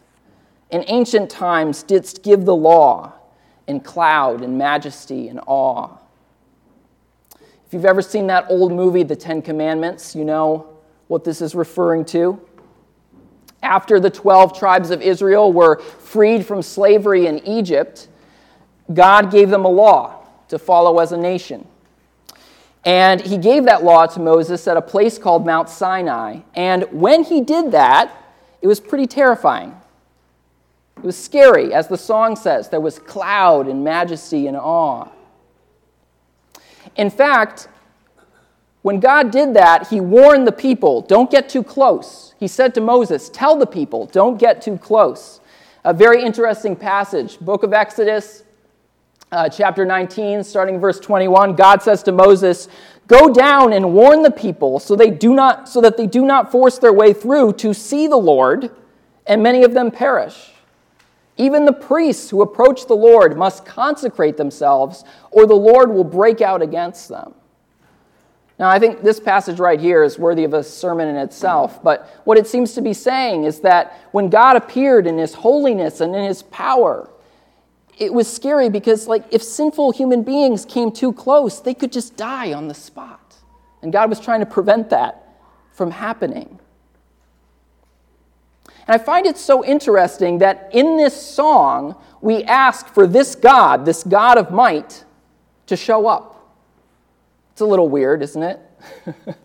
in 0.73 0.83
ancient 0.87 1.29
times 1.29 1.83
didst 1.83 2.23
give 2.23 2.45
the 2.45 2.55
law 2.55 3.13
in 3.67 3.79
cloud 3.79 4.41
and 4.41 4.57
majesty 4.57 5.27
and 5.27 5.39
awe. 5.45 5.87
If 7.67 7.73
you've 7.73 7.85
ever 7.85 8.01
seen 8.01 8.27
that 8.27 8.47
old 8.49 8.71
movie, 8.71 9.03
The 9.03 9.15
Ten 9.15 9.43
Commandments, 9.43 10.15
you 10.15 10.25
know 10.25 10.67
what 11.07 11.23
this 11.23 11.41
is 11.41 11.53
referring 11.53 12.05
to. 12.05 12.41
After 13.61 13.99
the 13.99 14.09
12 14.09 14.57
tribes 14.57 14.89
of 14.89 15.01
Israel 15.01 15.53
were 15.53 15.79
freed 15.79 16.43
from 16.43 16.63
slavery 16.63 17.27
in 17.27 17.39
Egypt, 17.47 18.07
God 18.91 19.31
gave 19.31 19.51
them 19.51 19.65
a 19.65 19.69
law 19.69 20.25
to 20.47 20.57
follow 20.57 20.97
as 20.99 21.11
a 21.11 21.17
nation. 21.17 21.67
And 22.83 23.21
he 23.21 23.37
gave 23.37 23.65
that 23.65 23.83
law 23.83 24.07
to 24.07 24.19
Moses 24.19 24.67
at 24.67 24.75
a 24.75 24.81
place 24.81 25.19
called 25.19 25.45
Mount 25.45 25.69
Sinai. 25.69 26.39
And 26.55 26.83
when 26.91 27.23
he 27.23 27.41
did 27.41 27.71
that, 27.71 28.11
it 28.61 28.67
was 28.67 28.79
pretty 28.79 29.07
terrifying. 29.07 29.75
It 30.97 31.03
was 31.03 31.17
scary, 31.17 31.73
as 31.73 31.87
the 31.87 31.97
song 31.97 32.35
says. 32.35 32.69
There 32.69 32.79
was 32.79 32.99
cloud 32.99 33.67
and 33.67 33.83
majesty 33.83 34.47
and 34.47 34.55
awe. 34.55 35.09
In 36.95 37.09
fact, 37.09 37.67
when 38.83 38.99
God 38.99 39.31
did 39.31 39.53
that, 39.55 39.87
he 39.87 39.99
warned 39.99 40.45
the 40.45 40.51
people 40.51 41.01
don't 41.01 41.31
get 41.31 41.49
too 41.49 41.63
close. 41.63 42.35
He 42.37 42.47
said 42.47 42.73
to 42.75 42.81
Moses, 42.81 43.29
Tell 43.29 43.57
the 43.57 43.65
people, 43.65 44.05
don't 44.07 44.37
get 44.37 44.61
too 44.61 44.77
close. 44.77 45.39
A 45.83 45.93
very 45.93 46.21
interesting 46.21 46.75
passage. 46.75 47.39
Book 47.39 47.63
of 47.63 47.73
Exodus, 47.73 48.43
uh, 49.31 49.49
chapter 49.49 49.85
19, 49.85 50.43
starting 50.43 50.79
verse 50.79 50.99
21, 50.99 51.55
God 51.55 51.81
says 51.81 52.03
to 52.03 52.11
Moses, 52.11 52.67
Go 53.07 53.33
down 53.33 53.73
and 53.73 53.93
warn 53.93 54.21
the 54.21 54.31
people 54.31 54.79
so, 54.79 54.95
they 54.95 55.09
do 55.09 55.33
not, 55.33 55.67
so 55.67 55.81
that 55.81 55.97
they 55.97 56.07
do 56.07 56.25
not 56.25 56.51
force 56.51 56.77
their 56.77 56.93
way 56.93 57.11
through 57.11 57.53
to 57.53 57.73
see 57.73 58.07
the 58.07 58.17
Lord, 58.17 58.71
and 59.25 59.43
many 59.43 59.63
of 59.63 59.73
them 59.73 59.91
perish. 59.91 60.52
Even 61.37 61.65
the 61.65 61.73
priests 61.73 62.29
who 62.29 62.41
approach 62.41 62.87
the 62.87 62.95
Lord 62.95 63.37
must 63.37 63.65
consecrate 63.65 64.37
themselves, 64.37 65.03
or 65.31 65.45
the 65.45 65.55
Lord 65.55 65.91
will 65.91 66.03
break 66.03 66.41
out 66.41 66.61
against 66.61 67.09
them. 67.09 67.33
Now, 68.59 68.69
I 68.69 68.77
think 68.77 69.01
this 69.01 69.19
passage 69.19 69.59
right 69.59 69.79
here 69.79 70.03
is 70.03 70.19
worthy 70.19 70.43
of 70.43 70.53
a 70.53 70.63
sermon 70.63 71.07
in 71.07 71.15
itself, 71.15 71.81
but 71.83 72.07
what 72.23 72.37
it 72.37 72.45
seems 72.45 72.73
to 72.73 72.81
be 72.81 72.93
saying 72.93 73.45
is 73.45 73.61
that 73.61 73.99
when 74.11 74.29
God 74.29 74.55
appeared 74.55 75.07
in 75.07 75.17
his 75.17 75.33
holiness 75.33 76.01
and 76.01 76.15
in 76.15 76.23
his 76.23 76.43
power, 76.43 77.09
it 77.97 78.13
was 78.13 78.31
scary 78.31 78.69
because 78.69 79.07
like 79.07 79.23
if 79.31 79.43
sinful 79.43 79.91
human 79.91 80.23
beings 80.23 80.65
came 80.65 80.91
too 80.91 81.13
close 81.13 81.61
they 81.61 81.73
could 81.73 81.91
just 81.91 82.15
die 82.15 82.53
on 82.53 82.67
the 82.67 82.73
spot 82.73 83.35
and 83.81 83.93
god 83.93 84.09
was 84.09 84.19
trying 84.19 84.39
to 84.39 84.45
prevent 84.45 84.89
that 84.89 85.37
from 85.71 85.91
happening 85.91 86.59
and 88.87 89.01
i 89.01 89.03
find 89.03 89.25
it 89.25 89.37
so 89.37 89.63
interesting 89.65 90.37
that 90.39 90.69
in 90.71 90.97
this 90.97 91.19
song 91.19 91.95
we 92.21 92.43
ask 92.43 92.87
for 92.87 93.07
this 93.07 93.35
god 93.35 93.85
this 93.85 94.03
god 94.03 94.37
of 94.37 94.51
might 94.51 95.03
to 95.65 95.75
show 95.75 96.07
up 96.07 96.55
it's 97.51 97.61
a 97.61 97.65
little 97.65 97.89
weird 97.89 98.21
isn't 98.21 98.43
it 98.43 98.59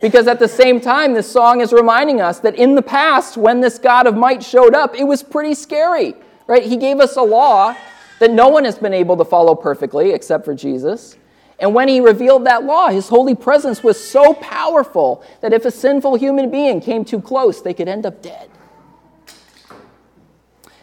because 0.00 0.26
at 0.26 0.38
the 0.38 0.48
same 0.48 0.80
time 0.80 1.14
this 1.14 1.30
song 1.30 1.60
is 1.60 1.72
reminding 1.72 2.20
us 2.20 2.40
that 2.40 2.54
in 2.54 2.74
the 2.74 2.82
past 2.82 3.36
when 3.36 3.60
this 3.60 3.78
god 3.78 4.06
of 4.06 4.16
might 4.16 4.42
showed 4.42 4.74
up 4.74 4.94
it 4.94 5.04
was 5.04 5.22
pretty 5.22 5.54
scary 5.54 6.14
right? 6.50 6.64
He 6.64 6.76
gave 6.76 6.98
us 6.98 7.16
a 7.16 7.22
law 7.22 7.76
that 8.18 8.32
no 8.32 8.48
one 8.48 8.64
has 8.64 8.76
been 8.76 8.92
able 8.92 9.16
to 9.16 9.24
follow 9.24 9.54
perfectly 9.54 10.10
except 10.10 10.44
for 10.44 10.52
Jesus. 10.52 11.16
And 11.60 11.74
when 11.74 11.88
he 11.88 12.00
revealed 12.00 12.46
that 12.46 12.64
law, 12.64 12.88
his 12.88 13.08
holy 13.08 13.34
presence 13.34 13.84
was 13.84 14.02
so 14.02 14.32
powerful 14.32 15.22
that 15.42 15.52
if 15.52 15.66
a 15.66 15.70
sinful 15.70 16.14
human 16.14 16.50
being 16.50 16.80
came 16.80 17.04
too 17.04 17.20
close, 17.20 17.60
they 17.60 17.74
could 17.74 17.86
end 17.86 18.06
up 18.06 18.22
dead. 18.22 18.48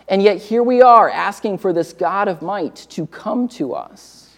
And 0.07 0.21
yet, 0.21 0.37
here 0.37 0.63
we 0.63 0.81
are 0.81 1.09
asking 1.09 1.57
for 1.57 1.73
this 1.73 1.93
God 1.93 2.27
of 2.27 2.41
might 2.43 2.75
to 2.91 3.07
come 3.07 3.47
to 3.49 3.73
us. 3.73 4.35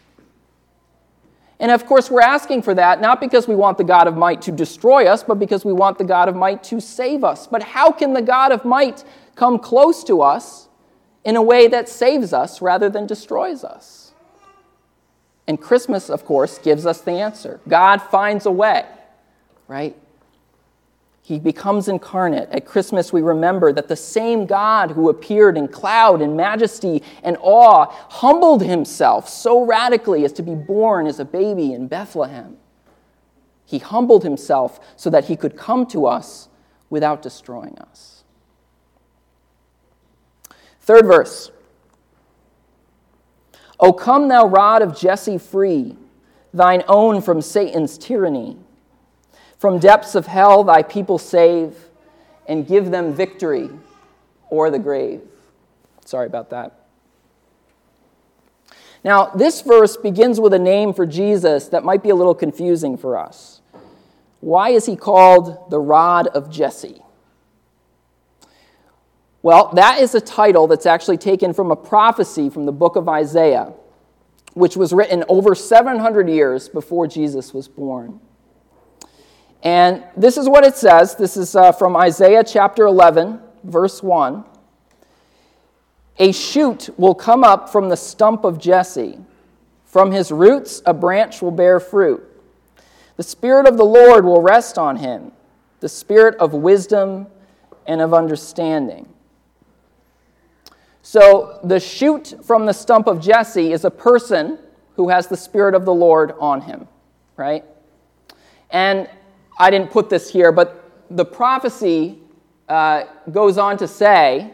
And 1.59 1.71
of 1.71 1.85
course, 1.85 2.09
we're 2.09 2.21
asking 2.21 2.61
for 2.61 2.73
that 2.73 3.01
not 3.01 3.19
because 3.19 3.47
we 3.47 3.55
want 3.55 3.77
the 3.77 3.83
God 3.83 4.07
of 4.07 4.15
might 4.15 4.41
to 4.43 4.51
destroy 4.51 5.07
us, 5.07 5.23
but 5.23 5.35
because 5.35 5.65
we 5.65 5.73
want 5.73 5.97
the 5.97 6.05
God 6.05 6.29
of 6.29 6.35
might 6.35 6.63
to 6.63 6.79
save 6.79 7.25
us. 7.25 7.47
But 7.47 7.61
how 7.61 7.91
can 7.91 8.13
the 8.13 8.21
God 8.21 8.53
of 8.53 8.63
might 8.63 9.03
come 9.35 9.59
close 9.59 10.05
to 10.05 10.21
us 10.21 10.69
in 11.25 11.35
a 11.35 11.41
way 11.41 11.67
that 11.67 11.89
saves 11.89 12.31
us 12.31 12.61
rather 12.61 12.89
than 12.89 13.05
destroys 13.05 13.65
us? 13.65 14.08
And 15.49 15.59
Christmas, 15.59 16.11
of 16.11 16.25
course, 16.25 16.59
gives 16.59 16.85
us 16.85 17.01
the 17.01 17.13
answer. 17.13 17.59
God 17.67 18.03
finds 18.03 18.45
a 18.45 18.51
way, 18.51 18.85
right? 19.67 19.97
He 21.23 21.39
becomes 21.39 21.87
incarnate. 21.87 22.49
At 22.51 22.67
Christmas, 22.67 23.11
we 23.11 23.23
remember 23.23 23.73
that 23.73 23.87
the 23.87 23.95
same 23.95 24.45
God 24.45 24.91
who 24.91 25.09
appeared 25.09 25.57
in 25.57 25.67
cloud 25.67 26.21
and 26.21 26.37
majesty 26.37 27.01
and 27.23 27.35
awe 27.41 27.87
humbled 28.11 28.61
himself 28.61 29.27
so 29.27 29.65
radically 29.65 30.23
as 30.23 30.33
to 30.33 30.43
be 30.43 30.53
born 30.53 31.07
as 31.07 31.19
a 31.19 31.25
baby 31.25 31.73
in 31.73 31.87
Bethlehem. 31.87 32.57
He 33.65 33.79
humbled 33.79 34.23
himself 34.23 34.79
so 34.95 35.09
that 35.09 35.25
he 35.25 35.35
could 35.35 35.57
come 35.57 35.87
to 35.87 36.05
us 36.05 36.47
without 36.91 37.23
destroying 37.23 37.75
us. 37.79 38.23
Third 40.79 41.07
verse. 41.07 41.49
O 43.79 43.93
come, 43.93 44.27
thou 44.27 44.45
rod 44.45 44.81
of 44.81 44.97
Jesse, 44.97 45.37
free, 45.37 45.95
thine 46.53 46.83
own 46.87 47.21
from 47.21 47.41
Satan's 47.41 47.97
tyranny. 47.97 48.57
From 49.57 49.79
depths 49.79 50.15
of 50.15 50.27
hell, 50.27 50.63
thy 50.63 50.83
people 50.83 51.17
save, 51.17 51.75
and 52.47 52.67
give 52.67 52.91
them 52.91 53.13
victory 53.13 53.69
or 54.49 54.69
the 54.69 54.79
grave. 54.79 55.21
Sorry 56.05 56.25
about 56.25 56.49
that. 56.49 56.75
Now, 59.03 59.27
this 59.27 59.61
verse 59.61 59.95
begins 59.95 60.39
with 60.39 60.53
a 60.53 60.59
name 60.59 60.93
for 60.93 61.05
Jesus 61.05 61.67
that 61.69 61.83
might 61.83 62.03
be 62.03 62.09
a 62.09 62.15
little 62.15 62.35
confusing 62.35 62.97
for 62.97 63.17
us. 63.17 63.61
Why 64.41 64.69
is 64.69 64.85
he 64.85 64.95
called 64.95 65.69
the 65.69 65.79
rod 65.79 66.27
of 66.27 66.49
Jesse? 66.49 67.01
Well, 69.41 69.71
that 69.75 70.01
is 70.01 70.15
a 70.15 70.21
title 70.21 70.67
that's 70.67 70.85
actually 70.85 71.17
taken 71.17 71.53
from 71.53 71.71
a 71.71 71.75
prophecy 71.75 72.49
from 72.49 72.65
the 72.65 72.73
book 72.73 72.97
of 72.97 73.07
Isaiah, 73.07 73.71
which 74.53 74.75
was 74.75 74.91
written 74.91 75.23
over 75.29 75.55
700 75.55 76.29
years 76.29 76.67
before 76.67 77.07
Jesus 77.07 77.53
was 77.53 77.67
born. 77.67 78.19
And 79.63 80.03
this 80.17 80.35
is 80.37 80.49
what 80.49 80.65
it 80.65 80.75
says. 80.75 81.15
This 81.15 81.37
is 81.37 81.55
uh, 81.55 81.71
from 81.71 81.95
Isaiah 81.95 82.43
chapter 82.43 82.85
11, 82.85 83.39
verse 83.63 84.03
1. 84.03 84.43
A 86.19 86.33
shoot 86.33 86.89
will 86.97 87.15
come 87.15 87.45
up 87.45 87.69
from 87.69 87.87
the 87.87 87.95
stump 87.95 88.43
of 88.43 88.59
Jesse. 88.59 89.17
From 89.85 90.11
his 90.11 90.31
roots, 90.33 90.81
a 90.85 90.93
branch 90.93 91.41
will 91.41 91.51
bear 91.51 91.79
fruit. 91.79 92.25
The 93.15 93.23
Spirit 93.23 93.67
of 93.67 93.77
the 93.77 93.85
Lord 93.85 94.25
will 94.25 94.41
rest 94.41 94.77
on 94.77 94.97
him, 94.97 95.31
the 95.79 95.89
Spirit 95.89 96.35
of 96.35 96.53
wisdom 96.53 97.27
and 97.87 98.01
of 98.01 98.13
understanding 98.13 99.08
so 101.11 101.59
the 101.63 101.79
shoot 101.79 102.35
from 102.43 102.67
the 102.67 102.71
stump 102.71 103.07
of 103.07 103.19
Jesse 103.19 103.73
is 103.73 103.83
a 103.83 103.89
person 103.89 104.59
who 104.93 105.09
has 105.09 105.25
the 105.25 105.35
Spirit 105.35 105.73
of 105.73 105.83
the 105.83 105.91
Lord 105.91 106.35
on 106.39 106.61
him, 106.61 106.87
right? 107.35 107.65
And 108.69 109.09
I 109.57 109.71
didn't 109.71 109.89
put 109.89 110.11
this 110.11 110.29
here, 110.29 110.51
but 110.51 111.07
the 111.09 111.25
prophecy 111.25 112.19
uh, 112.67 113.05
goes 113.31 113.57
on 113.57 113.75
to 113.77 113.87
say 113.87 114.53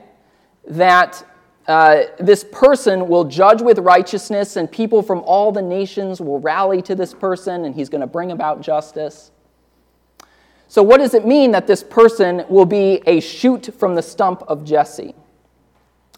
that 0.66 1.26
uh, 1.68 2.04
this 2.20 2.46
person 2.54 3.10
will 3.10 3.26
judge 3.26 3.62
with 3.62 3.78
righteousness, 3.80 4.56
and 4.56 4.72
people 4.72 5.02
from 5.02 5.24
all 5.26 5.52
the 5.52 5.62
nations 5.62 6.22
will 6.22 6.40
rally 6.40 6.82
to 6.84 6.96
this 6.96 7.14
person, 7.14 7.66
and 7.66 7.76
he's 7.76 7.90
going 7.90 8.00
to 8.00 8.08
bring 8.08 8.32
about 8.32 8.62
justice. 8.62 9.32
So, 10.70 10.82
what 10.82 11.00
does 11.00 11.16
it 11.16 11.28
mean 11.28 11.52
that 11.52 11.68
this 11.68 11.84
person 11.84 12.46
will 12.48 12.66
be 12.66 13.02
a 13.06 13.20
shoot 13.20 13.76
from 13.78 13.94
the 13.96 14.02
stump 14.02 14.42
of 14.44 14.64
Jesse? 14.64 15.16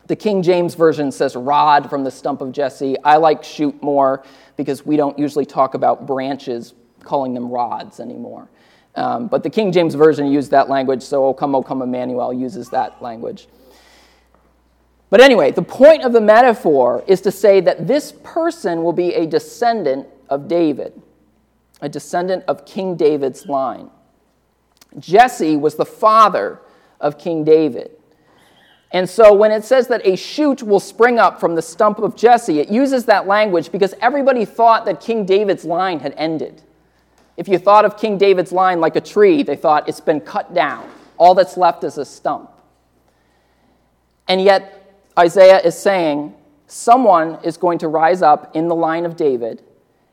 The 0.07 0.15
King 0.15 0.41
James 0.41 0.73
Version 0.73 1.11
says 1.11 1.35
rod 1.35 1.89
from 1.89 2.03
the 2.03 2.11
stump 2.11 2.41
of 2.41 2.51
Jesse. 2.53 2.95
I 3.03 3.17
like 3.17 3.43
shoot 3.43 3.81
more 3.83 4.23
because 4.55 4.85
we 4.85 4.95
don't 4.95 5.17
usually 5.19 5.45
talk 5.45 5.73
about 5.73 6.07
branches, 6.07 6.73
calling 7.03 7.33
them 7.33 7.49
rods 7.49 7.99
anymore. 7.99 8.49
Um, 8.95 9.27
but 9.27 9.43
the 9.43 9.49
King 9.49 9.71
James 9.71 9.95
Version 9.95 10.31
used 10.31 10.49
that 10.51 10.69
language, 10.69 11.03
so 11.03 11.25
O 11.25 11.33
come, 11.33 11.53
O 11.55 11.61
come, 11.61 11.81
Emmanuel 11.81 12.33
uses 12.33 12.69
that 12.69 13.01
language. 13.01 13.47
But 15.09 15.21
anyway, 15.21 15.51
the 15.51 15.61
point 15.61 16.03
of 16.03 16.13
the 16.13 16.21
metaphor 16.21 17.03
is 17.05 17.21
to 17.21 17.31
say 17.31 17.61
that 17.61 17.87
this 17.87 18.13
person 18.23 18.83
will 18.83 18.93
be 18.93 19.13
a 19.13 19.25
descendant 19.25 20.07
of 20.29 20.47
David, 20.47 20.99
a 21.81 21.87
descendant 21.87 22.43
of 22.47 22.65
King 22.65 22.95
David's 22.95 23.45
line. 23.45 23.89
Jesse 24.99 25.55
was 25.55 25.75
the 25.75 25.85
father 25.85 26.59
of 26.99 27.17
King 27.17 27.43
David. 27.43 27.96
And 28.91 29.09
so 29.09 29.33
when 29.33 29.51
it 29.51 29.65
says 29.65 29.87
that 29.89 30.05
a 30.05 30.15
shoot 30.15 30.63
will 30.63 30.79
spring 30.79 31.19
up 31.19 31.39
from 31.39 31.55
the 31.55 31.61
stump 31.61 31.99
of 31.99 32.15
Jesse, 32.15 32.59
it 32.59 32.69
uses 32.69 33.05
that 33.05 33.27
language 33.27 33.71
because 33.71 33.93
everybody 33.99 34.45
thought 34.45 34.85
that 34.85 35.01
King 35.01 35.25
David's 35.25 35.65
line 35.65 35.99
had 35.99 36.13
ended. 36.17 36.61
If 37.35 37.47
you 37.47 37.59
thought 37.59 37.85
of 37.85 37.97
King 37.97 38.17
David's 38.17 38.51
line 38.51 38.79
like 38.79 38.95
a 38.95 39.01
tree, 39.01 39.43
they 39.43 39.55
thought 39.55 39.89
it's 39.89 39.99
been 39.99 40.21
cut 40.21 40.53
down. 40.53 40.89
All 41.17 41.35
that's 41.35 41.57
left 41.57 41.83
is 41.83 41.97
a 41.97 42.05
stump. 42.05 42.49
And 44.27 44.41
yet, 44.41 44.73
Isaiah 45.17 45.59
is 45.59 45.77
saying 45.77 46.33
someone 46.67 47.39
is 47.43 47.57
going 47.57 47.79
to 47.79 47.87
rise 47.87 48.21
up 48.21 48.55
in 48.55 48.67
the 48.67 48.75
line 48.75 49.05
of 49.05 49.15
David, 49.15 49.63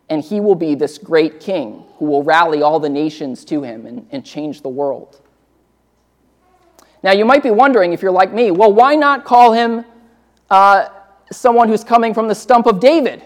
and 0.08 0.22
he 0.22 0.40
will 0.40 0.54
be 0.54 0.74
this 0.74 0.98
great 0.98 1.40
king 1.40 1.84
who 1.96 2.06
will 2.06 2.22
rally 2.22 2.62
all 2.62 2.78
the 2.78 2.88
nations 2.88 3.44
to 3.46 3.62
him 3.62 3.86
and, 3.86 4.06
and 4.10 4.24
change 4.24 4.62
the 4.62 4.68
world. 4.68 5.20
Now, 7.04 7.12
you 7.12 7.26
might 7.26 7.42
be 7.42 7.50
wondering, 7.50 7.92
if 7.92 8.00
you're 8.00 8.10
like 8.10 8.32
me, 8.32 8.50
well, 8.50 8.72
why 8.72 8.94
not 8.94 9.26
call 9.26 9.52
him 9.52 9.84
uh, 10.48 10.88
someone 11.30 11.68
who's 11.68 11.84
coming 11.84 12.14
from 12.14 12.28
the 12.28 12.34
stump 12.34 12.64
of 12.64 12.80
David? 12.80 13.22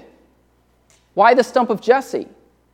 Why 1.14 1.32
the 1.32 1.44
stump 1.44 1.70
of 1.70 1.80
Jesse? 1.80 2.26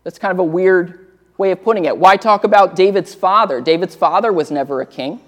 That's 0.03 0.19
kind 0.19 0.33
of 0.33 0.39
a 0.39 0.45
weird 0.45 1.19
way 1.37 1.51
of 1.51 1.63
putting 1.63 1.85
it. 1.85 1.95
Why 1.95 2.17
talk 2.17 2.45
about 2.45 2.75
David's 2.75 3.15
father? 3.15 3.61
David's 3.61 3.95
father 3.95 4.33
was 4.33 4.51
never 4.51 4.81
a 4.81 4.87
king. 4.87 5.21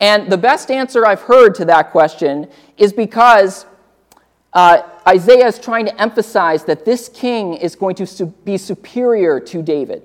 And 0.00 0.28
the 0.28 0.38
best 0.38 0.72
answer 0.72 1.06
I've 1.06 1.22
heard 1.22 1.54
to 1.54 1.64
that 1.66 1.92
question 1.92 2.48
is 2.76 2.92
because 2.92 3.64
uh, 4.54 4.82
Isaiah 5.06 5.46
is 5.46 5.60
trying 5.60 5.86
to 5.86 6.02
emphasize 6.02 6.64
that 6.64 6.84
this 6.84 7.08
king 7.08 7.54
is 7.54 7.76
going 7.76 7.94
to 7.94 8.26
be 8.26 8.56
superior 8.56 9.38
to 9.38 9.62
David. 9.62 10.02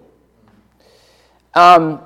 Um, 1.56 2.04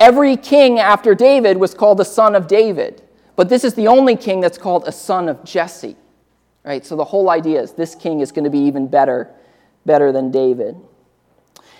every 0.00 0.36
king 0.36 0.80
after 0.80 1.14
David 1.14 1.58
was 1.58 1.74
called 1.74 1.98
the 1.98 2.04
son 2.04 2.34
of 2.34 2.48
David, 2.48 3.02
but 3.36 3.48
this 3.48 3.62
is 3.62 3.74
the 3.74 3.86
only 3.86 4.16
king 4.16 4.40
that's 4.40 4.58
called 4.58 4.84
a 4.86 4.92
son 4.92 5.28
of 5.28 5.44
Jesse. 5.44 5.96
Right? 6.64 6.84
So 6.84 6.96
the 6.96 7.04
whole 7.04 7.30
idea 7.30 7.60
is 7.62 7.72
this 7.72 7.94
king 7.94 8.20
is 8.20 8.32
going 8.32 8.44
to 8.44 8.50
be 8.50 8.58
even 8.58 8.88
better, 8.88 9.30
better 9.86 10.12
than 10.12 10.30
David. 10.30 10.76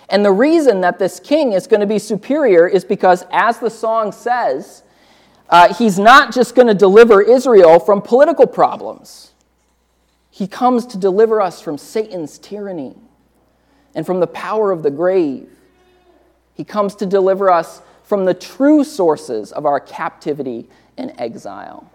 And 0.09 0.25
the 0.25 0.31
reason 0.31 0.81
that 0.81 0.99
this 0.99 1.19
king 1.19 1.53
is 1.53 1.67
going 1.67 1.79
to 1.79 1.87
be 1.87 1.99
superior 1.99 2.67
is 2.67 2.83
because, 2.83 3.25
as 3.31 3.59
the 3.59 3.69
song 3.69 4.11
says, 4.11 4.83
uh, 5.49 5.73
he's 5.73 5.99
not 5.99 6.33
just 6.33 6.55
going 6.55 6.67
to 6.67 6.73
deliver 6.73 7.21
Israel 7.21 7.79
from 7.79 8.01
political 8.01 8.47
problems. 8.47 9.31
He 10.29 10.47
comes 10.47 10.85
to 10.87 10.97
deliver 10.97 11.41
us 11.41 11.61
from 11.61 11.77
Satan's 11.77 12.39
tyranny 12.39 12.95
and 13.93 14.05
from 14.05 14.19
the 14.19 14.27
power 14.27 14.71
of 14.71 14.81
the 14.81 14.91
grave. 14.91 15.49
He 16.53 16.63
comes 16.63 16.95
to 16.95 17.05
deliver 17.05 17.51
us 17.51 17.81
from 18.11 18.25
the 18.25 18.33
true 18.33 18.83
sources 18.83 19.53
of 19.53 19.65
our 19.65 19.79
captivity 19.79 20.67
and 20.97 21.13
exile. 21.17 21.89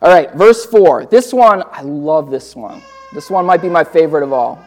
All 0.00 0.08
right, 0.08 0.32
verse 0.32 0.64
4. 0.64 1.04
This 1.04 1.30
one, 1.30 1.62
I 1.70 1.82
love 1.82 2.30
this 2.30 2.56
one. 2.56 2.80
This 3.12 3.28
one 3.28 3.44
might 3.44 3.60
be 3.60 3.68
my 3.68 3.84
favorite 3.84 4.22
of 4.22 4.32
all. 4.32 4.64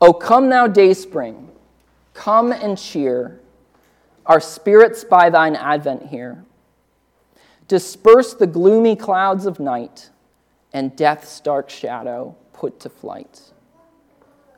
Oh, 0.00 0.12
come 0.12 0.48
now, 0.48 0.68
day 0.68 0.94
spring, 0.94 1.50
come 2.12 2.52
and 2.52 2.78
cheer 2.78 3.40
our 4.26 4.38
spirits 4.38 5.02
by 5.02 5.28
thine 5.28 5.56
advent 5.56 6.06
here. 6.06 6.44
Disperse 7.66 8.34
the 8.34 8.46
gloomy 8.46 8.94
clouds 8.94 9.44
of 9.44 9.58
night, 9.58 10.10
and 10.72 10.94
death's 10.94 11.40
dark 11.40 11.68
shadow 11.68 12.36
put 12.52 12.78
to 12.78 12.88
flight. 12.88 13.40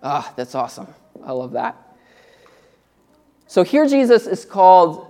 Ah, 0.03 0.31
that's 0.37 0.55
awesome. 0.55 0.89
I 1.25 1.33
love 1.33 1.53
that. 1.53 1.86
So 3.57 3.65
here 3.65 3.89
Jesus 3.89 4.27
is 4.27 4.45
called, 4.45 5.07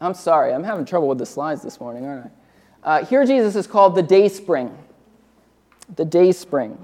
I'm 0.00 0.14
sorry, 0.14 0.52
I'm 0.52 0.62
having 0.62 0.84
trouble 0.84 1.08
with 1.08 1.18
the 1.18 1.26
slides 1.26 1.62
this 1.62 1.80
morning, 1.80 2.06
aren't 2.06 2.30
I? 2.84 3.00
Uh, 3.00 3.04
here 3.04 3.26
Jesus 3.26 3.56
is 3.56 3.66
called 3.66 3.96
the 3.96 4.04
day 4.04 4.28
spring. 4.28 4.78
The 5.96 6.04
day 6.04 6.30
spring. 6.30 6.78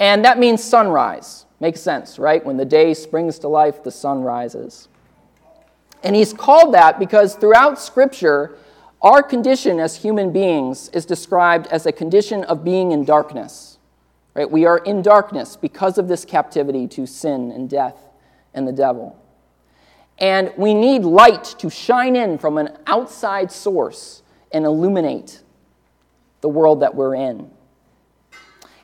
And 0.00 0.24
that 0.24 0.40
means 0.40 0.64
sunrise. 0.64 1.46
Makes 1.60 1.80
sense, 1.80 2.18
right? 2.18 2.44
When 2.44 2.56
the 2.56 2.64
day 2.64 2.92
springs 2.92 3.38
to 3.38 3.46
life, 3.46 3.84
the 3.84 3.92
sun 3.92 4.22
rises. 4.22 4.88
And 6.02 6.16
he's 6.16 6.32
called 6.32 6.74
that 6.74 6.98
because 6.98 7.36
throughout 7.36 7.78
Scripture, 7.78 8.56
our 9.00 9.22
condition 9.22 9.78
as 9.78 9.94
human 9.94 10.32
beings 10.32 10.88
is 10.88 11.06
described 11.06 11.68
as 11.68 11.86
a 11.86 11.92
condition 11.92 12.42
of 12.42 12.64
being 12.64 12.90
in 12.90 13.04
darkness. 13.04 13.78
Right? 14.34 14.50
We 14.50 14.66
are 14.66 14.78
in 14.78 15.02
darkness 15.02 15.54
because 15.54 15.98
of 15.98 16.08
this 16.08 16.24
captivity 16.24 16.88
to 16.88 17.06
sin 17.06 17.52
and 17.52 17.70
death 17.70 18.08
and 18.52 18.66
the 18.66 18.72
devil. 18.72 19.19
And 20.20 20.52
we 20.56 20.74
need 20.74 21.02
light 21.02 21.44
to 21.58 21.70
shine 21.70 22.14
in 22.14 22.36
from 22.38 22.58
an 22.58 22.76
outside 22.86 23.50
source 23.50 24.22
and 24.52 24.64
illuminate 24.64 25.42
the 26.42 26.48
world 26.48 26.80
that 26.80 26.94
we're 26.94 27.14
in. 27.14 27.50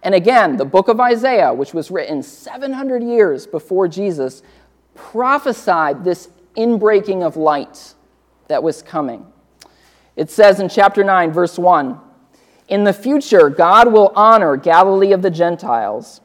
And 0.03 0.15
again, 0.15 0.57
the 0.57 0.65
book 0.65 0.89
of 0.89 1.01
Isaiah, 1.01 1.53
which 1.53 1.75
was 1.75 1.91
written 1.91 2.23
700 2.23 3.03
years 3.03 3.47
before 3.47 3.89
Jesus, 3.89 4.43
prophesied 4.95 6.05
this 6.05 6.29
inbreaking 6.57 7.23
of 7.23 7.37
light 7.37 7.95
that 8.49 8.63
was 8.63 8.83
coming. 8.83 9.27
It 10.15 10.31
says 10.31 10.61
in 10.61 10.69
chapter 10.69 11.05
9, 11.05 11.33
verse 11.33 11.59
1 11.59 12.01
In 12.69 12.85
the 12.85 12.93
future, 12.93 13.51
God 13.51 13.93
will 13.93 14.13
honor 14.15 14.57
Galilee 14.57 15.13
of 15.13 15.23
the 15.23 15.31
Gentiles 15.31 16.21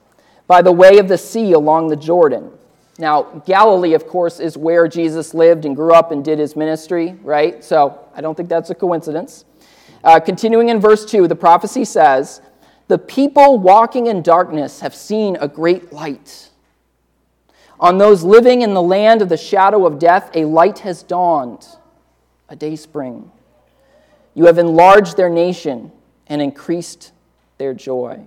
by 0.48 0.62
the 0.62 0.72
way 0.72 0.98
of 0.98 1.08
the 1.08 1.18
sea 1.18 1.52
along 1.52 1.88
the 1.88 1.96
Jordan. 1.96 2.52
Now, 2.98 3.24
Galilee, 3.46 3.94
of 3.94 4.08
course, 4.08 4.40
is 4.40 4.58
where 4.58 4.88
Jesus 4.88 5.34
lived 5.34 5.66
and 5.66 5.76
grew 5.76 5.94
up 5.94 6.12
and 6.12 6.24
did 6.24 6.40
his 6.40 6.56
ministry, 6.56 7.18
right? 7.24 7.64
So 7.64 8.08
I 8.14 8.22
don't 8.22 8.36
think 8.36 8.50
that's 8.50 8.70
a 8.70 8.76
coincidence. 8.76 9.46
Uh, 10.04 10.20
continuing 10.20 10.70
in 10.70 10.80
verse 10.80 11.06
2, 11.06 11.28
the 11.28 11.36
prophecy 11.36 11.86
says, 11.86 12.42
The 12.88 12.98
people 12.98 13.60
walking 13.60 14.08
in 14.08 14.22
darkness 14.22 14.82
have 14.82 14.94
seen 14.94 15.38
a 15.40 15.48
great 15.48 15.94
light. 15.94 16.50
On 17.80 17.98
those 17.98 18.24
living 18.24 18.62
in 18.62 18.74
the 18.74 18.82
land 18.82 19.22
of 19.22 19.30
the 19.30 19.38
shadow 19.38 19.86
of 19.86 19.98
death, 19.98 20.30
a 20.36 20.46
light 20.46 20.80
has 20.80 21.02
dawned, 21.02 21.66
a 22.50 22.56
day 22.56 22.76
spring. 22.76 23.32
You 24.34 24.46
have 24.46 24.58
enlarged 24.58 25.18
their 25.18 25.30
nation 25.30 25.92
and 26.28 26.42
increased 26.42 27.12
their 27.58 27.74
joy. 27.74 28.20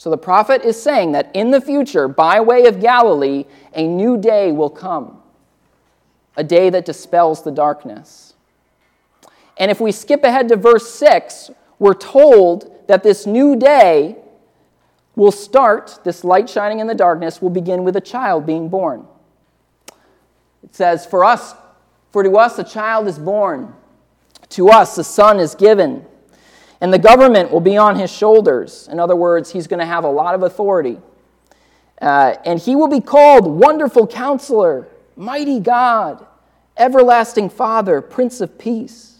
So 0.00 0.08
the 0.08 0.16
prophet 0.16 0.62
is 0.62 0.82
saying 0.82 1.12
that 1.12 1.30
in 1.34 1.50
the 1.50 1.60
future, 1.60 2.08
by 2.08 2.40
way 2.40 2.64
of 2.64 2.80
Galilee, 2.80 3.44
a 3.74 3.86
new 3.86 4.16
day 4.16 4.50
will 4.50 4.70
come, 4.70 5.20
a 6.38 6.42
day 6.42 6.70
that 6.70 6.86
dispels 6.86 7.44
the 7.44 7.50
darkness. 7.50 8.32
And 9.58 9.70
if 9.70 9.78
we 9.78 9.92
skip 9.92 10.24
ahead 10.24 10.48
to 10.48 10.56
verse 10.56 10.88
6, 10.94 11.50
we're 11.78 11.92
told 11.92 12.74
that 12.88 13.02
this 13.02 13.26
new 13.26 13.56
day 13.56 14.16
will 15.16 15.32
start, 15.32 15.98
this 16.02 16.24
light 16.24 16.48
shining 16.48 16.80
in 16.80 16.86
the 16.86 16.94
darkness 16.94 17.42
will 17.42 17.50
begin 17.50 17.84
with 17.84 17.94
a 17.94 18.00
child 18.00 18.46
being 18.46 18.70
born. 18.70 19.06
It 20.62 20.74
says, 20.74 21.04
For 21.04 21.26
us, 21.26 21.54
for 22.10 22.22
to 22.22 22.38
us 22.38 22.58
a 22.58 22.64
child 22.64 23.06
is 23.06 23.18
born, 23.18 23.74
to 24.48 24.70
us 24.70 24.96
a 24.96 25.04
son 25.04 25.38
is 25.38 25.54
given, 25.54 26.06
and 26.80 26.92
the 26.92 26.98
government 26.98 27.50
will 27.50 27.60
be 27.60 27.76
on 27.76 27.96
his 27.96 28.10
shoulders. 28.10 28.88
In 28.90 28.98
other 28.98 29.16
words, 29.16 29.50
he's 29.50 29.66
going 29.66 29.80
to 29.80 29.86
have 29.86 30.04
a 30.04 30.10
lot 30.10 30.34
of 30.34 30.42
authority. 30.42 30.98
Uh, 32.00 32.34
and 32.46 32.58
he 32.58 32.74
will 32.74 32.88
be 32.88 33.00
called 33.00 33.46
Wonderful 33.46 34.06
Counselor, 34.06 34.88
Mighty 35.16 35.60
God, 35.60 36.26
Everlasting 36.76 37.50
Father, 37.50 38.00
Prince 38.00 38.40
of 38.40 38.58
Peace. 38.58 39.18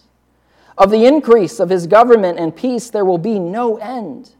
Of 0.79 0.90
the 0.90 1.05
increase 1.05 1.61
of 1.61 1.68
his 1.68 1.87
government 1.87 2.38
and 2.38 2.57
peace, 2.57 2.88
there 2.88 3.05
will 3.05 3.18
be 3.18 3.38
no 3.38 3.77
end 3.77 4.31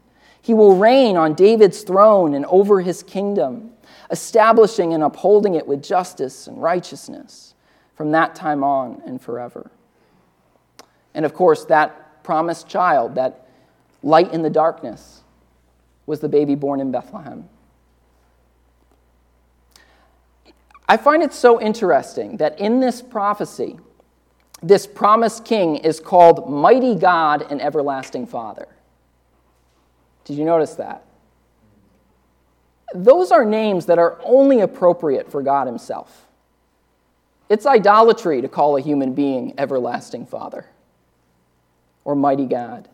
he 0.41 0.53
will 0.53 0.75
reign 0.75 1.17
on 1.17 1.33
David's 1.33 1.83
throne 1.83 2.33
and 2.33 2.45
over 2.47 2.81
his 2.81 3.03
kingdom, 3.03 3.71
establishing 4.09 4.93
and 4.93 5.03
upholding 5.03 5.55
it 5.55 5.67
with 5.67 5.83
justice 5.83 6.47
and 6.47 6.61
righteousness 6.61 7.53
from 7.95 8.11
that 8.11 8.33
time 8.33 8.63
on 8.63 9.01
and 9.05 9.21
forever. 9.21 9.69
And 11.13 11.25
of 11.25 11.33
course, 11.33 11.65
that 11.65 12.10
promised 12.23 12.67
child, 12.67 13.15
that 13.15 13.47
light 14.03 14.33
in 14.33 14.41
the 14.41 14.49
darkness, 14.49 15.21
was 16.05 16.19
the 16.19 16.29
baby 16.29 16.55
born 16.55 16.79
in 16.79 16.91
Bethlehem. 16.91 17.47
I 20.87 20.97
find 20.97 21.23
it 21.23 21.33
so 21.33 21.61
interesting 21.61 22.37
that 22.37 22.59
in 22.59 22.79
this 22.81 23.01
prophecy, 23.01 23.79
this 24.61 24.85
promised 24.85 25.45
king 25.45 25.77
is 25.77 25.99
called 25.99 26.51
Mighty 26.51 26.95
God 26.95 27.47
and 27.49 27.61
Everlasting 27.61 28.27
Father. 28.27 28.67
Did 30.25 30.37
you 30.37 30.45
notice 30.45 30.75
that? 30.75 31.05
Those 32.93 33.31
are 33.31 33.45
names 33.45 33.85
that 33.85 33.99
are 33.99 34.19
only 34.23 34.59
appropriate 34.59 35.31
for 35.31 35.41
God 35.41 35.65
Himself. 35.65 36.27
It's 37.47 37.65
idolatry 37.65 38.41
to 38.41 38.49
call 38.49 38.75
a 38.75 38.81
human 38.81 39.13
being 39.13 39.53
Everlasting 39.57 40.25
Father 40.25 40.65
or 42.03 42.15
Mighty 42.15 42.45
God. 42.45 42.87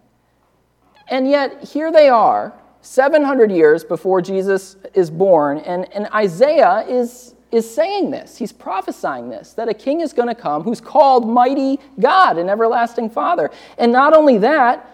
And 1.10 1.30
yet, 1.30 1.64
here 1.64 1.92
they 1.92 2.10
are, 2.10 2.54
700 2.82 3.52
years 3.52 3.84
before 3.84 4.22
Jesus 4.22 4.78
is 4.94 5.10
born, 5.10 5.60
and, 5.60 5.92
and 5.94 6.08
Isaiah 6.14 6.86
is, 6.88 7.36
is 7.52 7.70
saying 7.70 8.12
this. 8.12 8.38
He's 8.38 8.52
prophesying 8.52 9.30
this 9.30 9.54
that 9.54 9.68
a 9.68 9.74
king 9.74 10.02
is 10.02 10.14
going 10.14 10.28
to 10.28 10.36
come 10.36 10.64
who's 10.64 10.82
called 10.82 11.28
Mighty 11.28 11.80
God 12.00 12.38
and 12.38 12.50
Everlasting 12.50 13.10
Father. 13.10 13.52
And 13.78 13.92
not 13.92 14.14
only 14.14 14.38
that, 14.40 14.94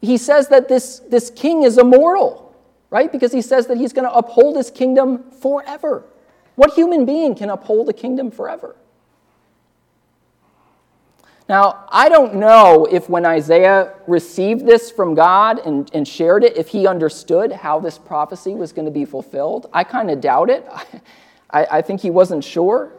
he 0.00 0.16
says 0.16 0.48
that 0.48 0.68
this, 0.68 1.00
this 1.10 1.30
king 1.30 1.62
is 1.62 1.78
immortal, 1.78 2.54
right? 2.90 3.10
Because 3.10 3.32
he 3.32 3.42
says 3.42 3.66
that 3.66 3.78
he's 3.78 3.92
going 3.92 4.08
to 4.08 4.14
uphold 4.14 4.56
his 4.56 4.70
kingdom 4.70 5.30
forever. 5.30 6.04
What 6.56 6.74
human 6.74 7.04
being 7.04 7.34
can 7.34 7.50
uphold 7.50 7.88
a 7.88 7.92
kingdom 7.92 8.30
forever? 8.30 8.76
Now, 11.48 11.84
I 11.90 12.08
don't 12.08 12.36
know 12.36 12.86
if 12.90 13.10
when 13.10 13.26
Isaiah 13.26 13.92
received 14.06 14.64
this 14.66 14.90
from 14.90 15.14
God 15.14 15.58
and, 15.58 15.90
and 15.92 16.08
shared 16.08 16.42
it, 16.42 16.56
if 16.56 16.68
he 16.68 16.86
understood 16.86 17.52
how 17.52 17.80
this 17.80 17.98
prophecy 17.98 18.54
was 18.54 18.72
going 18.72 18.86
to 18.86 18.90
be 18.90 19.04
fulfilled. 19.04 19.68
I 19.72 19.84
kind 19.84 20.10
of 20.10 20.22
doubt 20.22 20.48
it. 20.48 20.66
I, 21.50 21.66
I 21.70 21.82
think 21.82 22.00
he 22.00 22.10
wasn't 22.10 22.44
sure. 22.44 22.92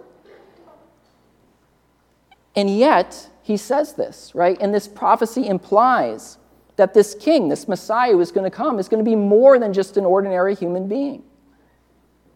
And 2.56 2.70
yet, 2.70 3.30
he 3.42 3.58
says 3.58 3.94
this, 3.94 4.34
right? 4.36 4.58
And 4.62 4.74
this 4.74 4.88
prophecy 4.88 5.48
implies 5.48 6.38
that 6.76 6.94
this 6.94 7.16
king, 7.16 7.50
this 7.50 7.68
Messiah 7.68 8.12
who 8.12 8.22
is 8.22 8.32
going 8.32 8.50
to 8.50 8.56
come, 8.56 8.78
is 8.78 8.88
going 8.88 9.04
to 9.04 9.10
be 9.10 9.16
more 9.16 9.58
than 9.58 9.74
just 9.74 9.98
an 9.98 10.06
ordinary 10.06 10.54
human 10.54 10.88
being. 10.88 11.24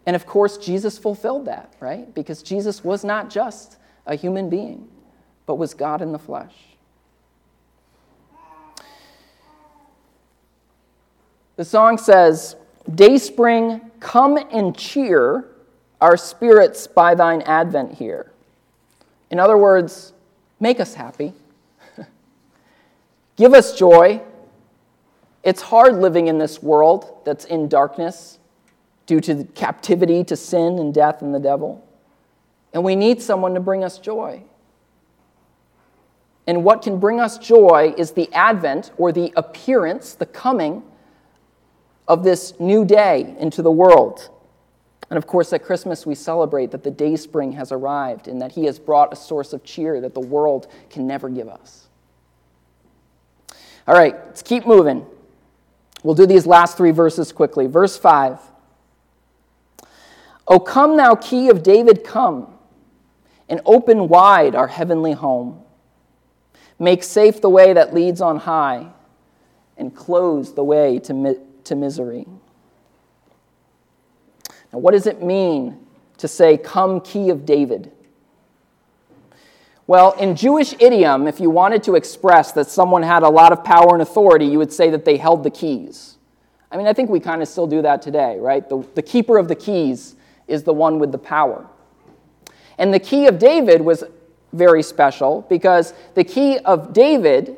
And 0.07 0.15
of 0.15 0.25
course, 0.25 0.57
Jesus 0.57 0.97
fulfilled 0.97 1.45
that, 1.45 1.75
right? 1.79 2.13
Because 2.15 2.41
Jesus 2.41 2.83
was 2.83 3.03
not 3.03 3.29
just 3.29 3.77
a 4.07 4.15
human 4.15 4.49
being 4.49 4.87
but 5.49 5.55
was 5.55 5.73
God 5.73 6.03
in 6.03 6.11
the 6.11 6.19
flesh. 6.19 6.53
The 11.55 11.65
song 11.65 11.97
says, 11.97 12.55
Dayspring, 12.93 13.81
come 13.99 14.37
and 14.51 14.77
cheer 14.77 15.47
our 15.99 16.17
spirits 16.17 16.85
by 16.85 17.15
thine 17.15 17.41
advent 17.41 17.95
here. 17.95 18.31
In 19.31 19.39
other 19.39 19.57
words, 19.57 20.13
make 20.59 20.79
us 20.79 20.93
happy. 20.93 21.33
Give 23.35 23.55
us 23.55 23.75
joy. 23.75 24.21
It's 25.41 25.63
hard 25.63 25.95
living 25.95 26.27
in 26.27 26.37
this 26.37 26.61
world 26.61 27.23
that's 27.25 27.45
in 27.45 27.67
darkness 27.67 28.37
due 29.07 29.19
to 29.21 29.45
captivity 29.55 30.23
to 30.25 30.35
sin 30.35 30.77
and 30.77 30.93
death 30.93 31.23
and 31.23 31.33
the 31.33 31.39
devil. 31.39 31.83
And 32.71 32.83
we 32.83 32.95
need 32.95 33.19
someone 33.19 33.55
to 33.55 33.59
bring 33.59 33.83
us 33.83 33.97
joy. 33.97 34.43
And 36.47 36.63
what 36.63 36.81
can 36.81 36.99
bring 36.99 37.19
us 37.19 37.37
joy 37.37 37.93
is 37.97 38.11
the 38.11 38.31
advent 38.33 38.91
or 38.97 39.11
the 39.11 39.31
appearance, 39.35 40.15
the 40.15 40.25
coming 40.25 40.83
of 42.07 42.23
this 42.23 42.59
new 42.59 42.83
day 42.83 43.35
into 43.39 43.61
the 43.61 43.71
world. 43.71 44.29
And 45.09 45.17
of 45.17 45.27
course, 45.27 45.53
at 45.53 45.63
Christmas, 45.63 46.05
we 46.05 46.15
celebrate 46.15 46.71
that 46.71 46.83
the 46.83 46.91
day 46.91 47.15
spring 47.15 47.51
has 47.53 47.71
arrived 47.71 48.27
and 48.27 48.41
that 48.41 48.51
He 48.51 48.65
has 48.65 48.79
brought 48.79 49.13
a 49.13 49.15
source 49.15 49.53
of 49.53 49.63
cheer 49.63 50.01
that 50.01 50.13
the 50.13 50.19
world 50.19 50.67
can 50.89 51.07
never 51.07 51.29
give 51.29 51.47
us. 51.47 51.87
All 53.87 53.95
right, 53.95 54.13
let's 54.27 54.43
keep 54.43 54.67
moving. 54.67 55.05
We'll 56.03 56.15
do 56.15 56.25
these 56.25 56.45
last 56.45 56.77
three 56.77 56.91
verses 56.91 57.31
quickly. 57.31 57.67
Verse 57.67 57.97
5 57.97 58.39
O 60.47 60.59
come, 60.59 60.97
thou 60.97 61.15
key 61.15 61.49
of 61.49 61.61
David, 61.61 62.03
come, 62.03 62.53
and 63.47 63.61
open 63.65 64.07
wide 64.07 64.55
our 64.55 64.67
heavenly 64.67 65.13
home. 65.13 65.63
Make 66.79 67.03
safe 67.03 67.41
the 67.41 67.49
way 67.49 67.73
that 67.73 67.93
leads 67.93 68.21
on 68.21 68.37
high, 68.37 68.87
and 69.77 69.93
close 69.95 70.53
the 70.53 70.63
way 70.63 70.99
to, 70.99 71.13
mi- 71.13 71.37
to 71.65 71.75
misery. 71.75 72.25
Now, 74.71 74.79
what 74.79 74.91
does 74.91 75.07
it 75.07 75.21
mean 75.21 75.77
to 76.17 76.27
say, 76.27 76.57
Come, 76.57 77.01
key 77.01 77.29
of 77.29 77.45
David? 77.45 77.91
Well, 79.87 80.11
in 80.11 80.35
Jewish 80.35 80.75
idiom, 80.79 81.27
if 81.27 81.39
you 81.39 81.49
wanted 81.49 81.81
to 81.83 81.95
express 81.95 82.51
that 82.51 82.67
someone 82.67 83.01
had 83.01 83.23
a 83.23 83.29
lot 83.29 83.51
of 83.51 83.63
power 83.63 83.93
and 83.93 84.03
authority, 84.03 84.45
you 84.45 84.59
would 84.59 84.71
say 84.71 84.91
that 84.91 85.03
they 85.03 85.17
held 85.17 85.43
the 85.43 85.49
keys. 85.49 86.17
I 86.71 86.77
mean, 86.77 86.85
I 86.85 86.93
think 86.93 87.09
we 87.09 87.19
kind 87.19 87.41
of 87.41 87.47
still 87.47 87.65
do 87.65 87.81
that 87.81 88.01
today, 88.01 88.37
right? 88.37 88.69
The, 88.69 88.87
the 88.93 89.01
keeper 89.01 89.39
of 89.39 89.47
the 89.47 89.55
keys 89.55 90.15
is 90.47 90.61
the 90.61 90.73
one 90.73 90.99
with 90.99 91.11
the 91.11 91.17
power. 91.17 91.67
And 92.77 92.93
the 92.93 92.99
key 92.99 93.25
of 93.25 93.39
David 93.39 93.81
was 93.81 94.03
very 94.53 94.83
special 94.83 95.45
because 95.49 95.93
the 96.15 96.23
key 96.23 96.57
of 96.59 96.93
David 96.93 97.57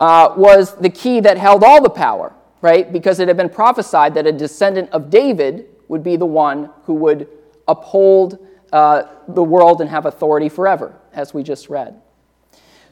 uh, 0.00 0.34
was 0.36 0.76
the 0.76 0.90
key 0.90 1.20
that 1.20 1.36
held 1.36 1.64
all 1.64 1.82
the 1.82 1.90
power, 1.90 2.32
right? 2.62 2.92
Because 2.92 3.20
it 3.20 3.28
had 3.28 3.36
been 3.36 3.50
prophesied 3.50 4.14
that 4.14 4.26
a 4.26 4.32
descendant 4.32 4.90
of 4.90 5.10
David 5.10 5.66
would 5.88 6.02
be 6.02 6.16
the 6.16 6.26
one 6.26 6.70
who 6.84 6.94
would 6.94 7.28
uphold 7.66 8.38
uh, 8.72 9.02
the 9.28 9.42
world 9.42 9.80
and 9.80 9.90
have 9.90 10.06
authority 10.06 10.48
forever, 10.48 10.94
as 11.12 11.34
we 11.34 11.42
just 11.42 11.68
read. 11.68 12.00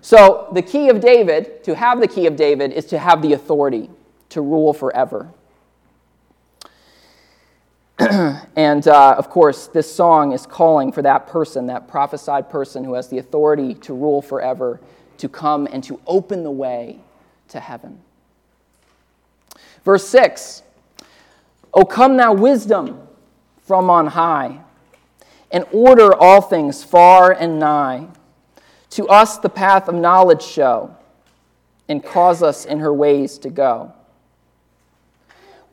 So, 0.01 0.49
the 0.53 0.63
key 0.63 0.89
of 0.89 1.01
David, 1.01 1.65
to 1.65 1.75
have 1.75 2.01
the 2.01 2.09
key 2.09 2.27
of 2.27 2.37
David, 2.37 2.73
is 2.73 2.85
to 2.87 2.99
have 2.99 3.23
the 3.23 3.33
authority 3.33 3.91
to 4.31 4.41
rule 4.41 4.73
forever. 4.73 5.33
and 8.57 8.89
uh, 8.89 9.15
of 9.19 9.29
course, 9.29 9.67
this 9.67 9.95
song 9.95 10.33
is 10.33 10.47
calling 10.47 10.91
for 10.91 11.03
that 11.03 11.27
person, 11.27 11.67
that 11.67 11.89
prophesied 11.89 12.49
person 12.49 12.85
who 12.85 12.95
has 12.95 13.09
the 13.09 13.19
authority 13.19 13.75
to 13.75 13.93
rule 13.93 14.23
forever, 14.23 14.81
to 15.19 15.29
come 15.29 15.69
and 15.71 15.85
to 15.85 16.01
open 16.07 16.43
the 16.43 16.51
way 16.51 16.99
to 17.49 17.61
heaven. 17.61 18.01
Verse 19.85 20.09
6 20.09 20.63
O 21.75 21.85
come, 21.85 22.17
thou 22.17 22.33
wisdom 22.33 23.07
from 23.61 23.91
on 23.91 24.07
high, 24.07 24.61
and 25.51 25.67
order 25.71 26.15
all 26.15 26.41
things 26.41 26.83
far 26.83 27.33
and 27.33 27.59
nigh. 27.59 28.09
To 28.91 29.07
us 29.09 29.37
the 29.37 29.51
path 29.51 29.87
of 29.89 29.95
knowledge 29.95 30.43
show, 30.43 30.97
and 31.89 32.03
cause 32.03 32.43
us 32.43 32.65
in 32.65 32.79
her 32.79 32.95
ways 32.95 33.37
to 33.39 33.51
go. 33.51 33.93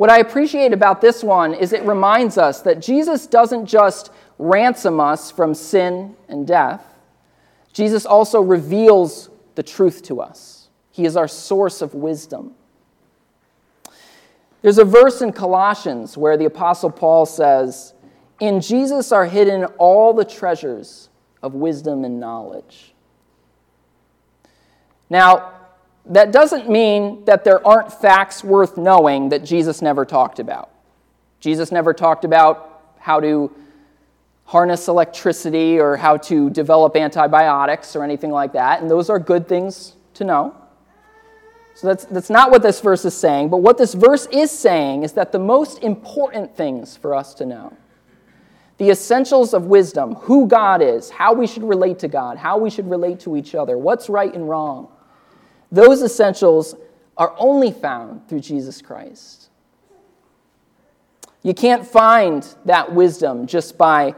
What 0.03 0.09
I 0.09 0.17
appreciate 0.17 0.73
about 0.73 0.99
this 0.99 1.23
one 1.23 1.53
is 1.53 1.71
it 1.71 1.81
reminds 1.83 2.37
us 2.37 2.59
that 2.63 2.81
Jesus 2.81 3.25
doesn't 3.25 3.67
just 3.67 4.11
ransom 4.37 4.99
us 4.99 5.31
from 5.31 5.53
sin 5.53 6.17
and 6.27 6.45
death, 6.45 6.83
Jesus 7.71 8.05
also 8.05 8.41
reveals 8.41 9.29
the 9.55 9.63
truth 9.63 10.03
to 10.03 10.19
us. 10.19 10.67
He 10.91 11.05
is 11.05 11.15
our 11.15 11.29
source 11.29 11.81
of 11.81 11.93
wisdom. 11.93 12.53
There's 14.61 14.77
a 14.77 14.83
verse 14.83 15.21
in 15.21 15.31
Colossians 15.31 16.17
where 16.17 16.35
the 16.35 16.43
Apostle 16.43 16.89
Paul 16.89 17.25
says, 17.25 17.93
In 18.41 18.59
Jesus 18.59 19.13
are 19.13 19.27
hidden 19.27 19.63
all 19.77 20.13
the 20.13 20.25
treasures 20.25 21.07
of 21.41 21.53
wisdom 21.53 22.03
and 22.03 22.19
knowledge. 22.19 22.93
Now, 25.09 25.52
that 26.05 26.31
doesn't 26.31 26.69
mean 26.69 27.23
that 27.25 27.43
there 27.43 27.65
aren't 27.65 27.91
facts 27.91 28.43
worth 28.43 28.77
knowing 28.77 29.29
that 29.29 29.43
Jesus 29.43 29.81
never 29.81 30.05
talked 30.05 30.39
about. 30.39 30.69
Jesus 31.39 31.71
never 31.71 31.93
talked 31.93 32.25
about 32.25 32.93
how 32.99 33.19
to 33.19 33.51
harness 34.45 34.87
electricity 34.87 35.79
or 35.79 35.95
how 35.95 36.17
to 36.17 36.49
develop 36.49 36.95
antibiotics 36.95 37.95
or 37.95 38.03
anything 38.03 38.31
like 38.31 38.53
that, 38.53 38.81
and 38.81 38.91
those 38.91 39.09
are 39.09 39.19
good 39.19 39.47
things 39.47 39.93
to 40.13 40.23
know. 40.23 40.55
So 41.75 41.87
that's, 41.87 42.05
that's 42.05 42.29
not 42.29 42.51
what 42.51 42.61
this 42.61 42.79
verse 42.81 43.03
is 43.03 43.15
saying, 43.15 43.49
but 43.49 43.57
what 43.57 43.77
this 43.77 43.93
verse 43.93 44.27
is 44.31 44.51
saying 44.51 45.03
is 45.03 45.13
that 45.13 45.31
the 45.31 45.39
most 45.39 45.79
important 45.79 46.55
things 46.55 46.95
for 46.95 47.15
us 47.15 47.33
to 47.35 47.45
know, 47.45 47.75
the 48.77 48.89
essentials 48.89 49.53
of 49.53 49.65
wisdom, 49.65 50.15
who 50.15 50.47
God 50.47 50.81
is, 50.81 51.09
how 51.09 51.33
we 51.33 51.47
should 51.47 51.63
relate 51.63 51.99
to 51.99 52.07
God, 52.07 52.37
how 52.37 52.57
we 52.57 52.69
should 52.69 52.89
relate 52.89 53.19
to 53.21 53.35
each 53.35 53.55
other, 53.55 53.77
what's 53.77 54.07
right 54.07 54.33
and 54.33 54.47
wrong, 54.47 54.87
those 55.73 56.03
essentials 56.03 56.75
are 57.17 57.33
only 57.37 57.71
found 57.71 58.29
through 58.29 58.41
Jesus 58.41 58.79
Christ. 58.81 59.49
You 61.41 61.55
can't 61.55 61.85
find 61.85 62.47
that 62.65 62.93
wisdom 62.93 63.47
just 63.47 63.77
by 63.77 64.15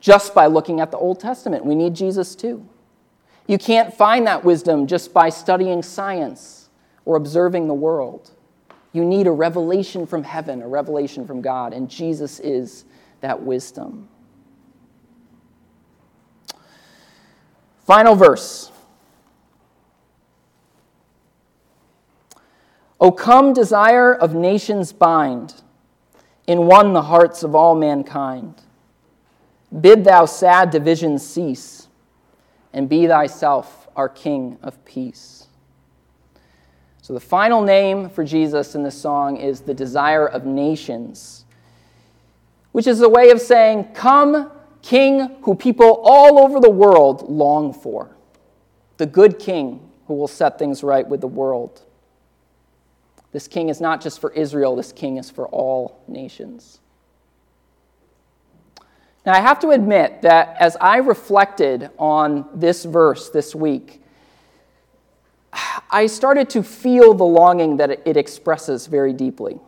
just 0.00 0.34
by 0.34 0.46
looking 0.46 0.80
at 0.80 0.90
the 0.90 0.98
Old 0.98 1.18
Testament. 1.18 1.64
We 1.64 1.74
need 1.74 1.94
Jesus 1.94 2.34
too. 2.34 2.68
You 3.46 3.58
can't 3.58 3.92
find 3.94 4.26
that 4.26 4.44
wisdom 4.44 4.86
just 4.86 5.12
by 5.12 5.28
studying 5.28 5.82
science 5.82 6.68
or 7.04 7.16
observing 7.16 7.66
the 7.66 7.74
world. 7.74 8.30
You 8.92 9.04
need 9.04 9.26
a 9.26 9.32
revelation 9.32 10.06
from 10.06 10.22
heaven, 10.22 10.62
a 10.62 10.68
revelation 10.68 11.26
from 11.26 11.40
God, 11.40 11.72
and 11.72 11.88
Jesus 11.88 12.38
is 12.40 12.84
that 13.20 13.42
wisdom. 13.42 14.08
Final 17.86 18.14
verse. 18.14 18.70
O 23.00 23.12
come, 23.12 23.52
desire 23.52 24.12
of 24.12 24.34
nations 24.34 24.92
bind, 24.92 25.54
in 26.46 26.66
one 26.66 26.92
the 26.92 27.02
hearts 27.02 27.42
of 27.42 27.54
all 27.54 27.74
mankind. 27.74 28.62
Bid 29.80 30.04
thou 30.04 30.24
sad 30.24 30.70
divisions 30.70 31.24
cease, 31.24 31.88
and 32.72 32.88
be 32.88 33.06
thyself 33.06 33.88
our 33.94 34.08
King 34.08 34.58
of 34.62 34.82
peace. 34.84 35.46
So, 37.02 37.14
the 37.14 37.20
final 37.20 37.62
name 37.62 38.10
for 38.10 38.24
Jesus 38.24 38.74
in 38.74 38.82
this 38.82 39.00
song 39.00 39.36
is 39.36 39.60
the 39.60 39.74
desire 39.74 40.26
of 40.26 40.44
nations, 40.44 41.44
which 42.72 42.86
is 42.86 43.00
a 43.00 43.08
way 43.08 43.30
of 43.30 43.40
saying, 43.40 43.92
Come, 43.94 44.50
King 44.82 45.36
who 45.42 45.54
people 45.54 46.00
all 46.02 46.38
over 46.38 46.60
the 46.60 46.70
world 46.70 47.28
long 47.30 47.72
for, 47.72 48.16
the 48.96 49.06
good 49.06 49.38
King 49.38 49.88
who 50.06 50.14
will 50.14 50.28
set 50.28 50.58
things 50.58 50.82
right 50.82 51.06
with 51.06 51.20
the 51.20 51.28
world. 51.28 51.82
This 53.32 53.48
King 53.48 53.68
is 53.68 53.80
not 53.80 54.00
just 54.00 54.20
for 54.20 54.32
Israel, 54.32 54.76
this 54.76 54.92
King 54.92 55.18
is 55.18 55.30
for 55.30 55.46
all 55.48 56.02
nations. 56.08 56.80
Now, 59.26 59.34
I 59.34 59.40
have 59.40 59.60
to 59.60 59.70
admit 59.70 60.22
that 60.22 60.56
as 60.58 60.76
I 60.80 60.98
reflected 60.98 61.90
on 61.98 62.48
this 62.54 62.84
verse 62.84 63.28
this 63.28 63.54
week, 63.54 64.00
I 65.90 66.06
started 66.06 66.48
to 66.50 66.62
feel 66.62 67.14
the 67.14 67.24
longing 67.24 67.76
that 67.78 68.06
it 68.06 68.16
expresses 68.16 68.86
very 68.86 69.12
deeply. 69.12 69.58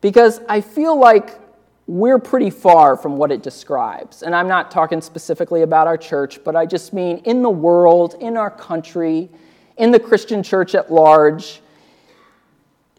Because 0.00 0.40
I 0.48 0.60
feel 0.60 0.98
like 0.98 1.38
we're 1.86 2.18
pretty 2.18 2.50
far 2.50 2.96
from 2.96 3.16
what 3.16 3.30
it 3.30 3.42
describes. 3.42 4.22
And 4.22 4.34
I'm 4.34 4.48
not 4.48 4.70
talking 4.70 5.00
specifically 5.00 5.62
about 5.62 5.86
our 5.86 5.96
church, 5.96 6.42
but 6.42 6.56
I 6.56 6.66
just 6.66 6.92
mean 6.92 7.18
in 7.18 7.42
the 7.42 7.50
world, 7.50 8.16
in 8.20 8.36
our 8.36 8.50
country, 8.50 9.28
in 9.76 9.90
the 9.90 10.00
Christian 10.00 10.42
church 10.42 10.74
at 10.74 10.92
large. 10.92 11.60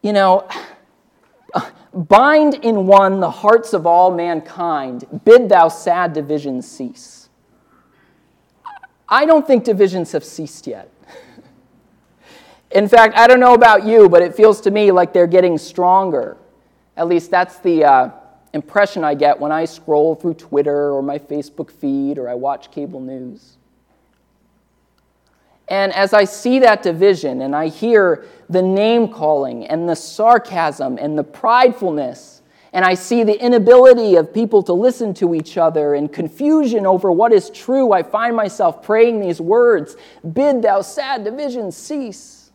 You 0.01 0.13
know, 0.13 0.47
Bind 1.97 2.53
in 2.53 2.86
one 2.86 3.19
the 3.21 3.31
hearts 3.31 3.73
of 3.73 3.88
all 3.88 4.12
mankind, 4.12 5.05
bid 5.25 5.49
thou 5.49 5.67
sad 5.67 6.13
divisions 6.13 6.69
cease. 6.69 7.29
I 9.10 9.25
don't 9.25 9.47
think 9.47 9.63
divisions 9.63 10.12
have 10.12 10.23
ceased 10.23 10.67
yet. 10.67 10.91
In 12.69 12.88
fact, 12.88 13.17
I 13.17 13.25
don't 13.25 13.39
know 13.39 13.55
about 13.55 13.83
you, 13.83 14.10
but 14.10 14.21
it 14.21 14.36
feels 14.36 14.62
to 14.62 14.71
me 14.71 14.91
like 14.91 15.12
they're 15.12 15.25
getting 15.25 15.57
stronger. 15.57 16.38
At 16.95 17.07
least 17.07 17.31
that's 17.31 17.57
the 17.60 17.86
uh, 17.86 18.12
impression 18.53 19.03
I 19.03 19.15
get 19.15 19.39
when 19.39 19.51
I 19.51 19.65
scroll 19.65 20.13
through 20.13 20.36
Twitter 20.36 20.91
or 20.91 21.01
my 21.01 21.17
Facebook 21.17 21.71
feed 21.71 22.19
or 22.19 22.29
I 22.29 22.36
watch 22.36 22.69
cable 22.69 22.99
news. 22.99 23.57
And 25.69 25.93
as 25.93 26.13
I 26.13 26.23
see 26.23 26.60
that 26.60 26.82
division 26.82 27.41
and 27.41 27.56
I 27.56 27.67
hear 27.67 28.25
the 28.49 28.62
name 28.62 29.10
calling 29.10 29.67
and 29.67 29.88
the 29.88 29.95
sarcasm 29.95 30.97
and 30.97 31.17
the 31.17 31.23
pridefulness, 31.23 32.41
and 32.71 32.86
I 32.86 32.93
see 32.93 33.23
the 33.23 33.41
inability 33.43 34.15
of 34.15 34.34
people 34.34 34.63
to 34.63 34.73
listen 34.73 35.13
to 35.15 35.34
each 35.34 35.58
other 35.58 35.93
and 35.95 36.12
confusion 36.12 36.86
over 36.86 37.12
what 37.12 37.34
is 37.34 37.49
true, 37.49 37.91
I 37.91 38.03
find 38.03 38.36
myself 38.36 38.84
praying 38.84 39.19
these 39.19 39.41
words 39.41 39.97
Bid 40.34 40.62
thou 40.62 40.82
sad 40.82 41.23
division 41.23 41.71
cease. 41.71 42.51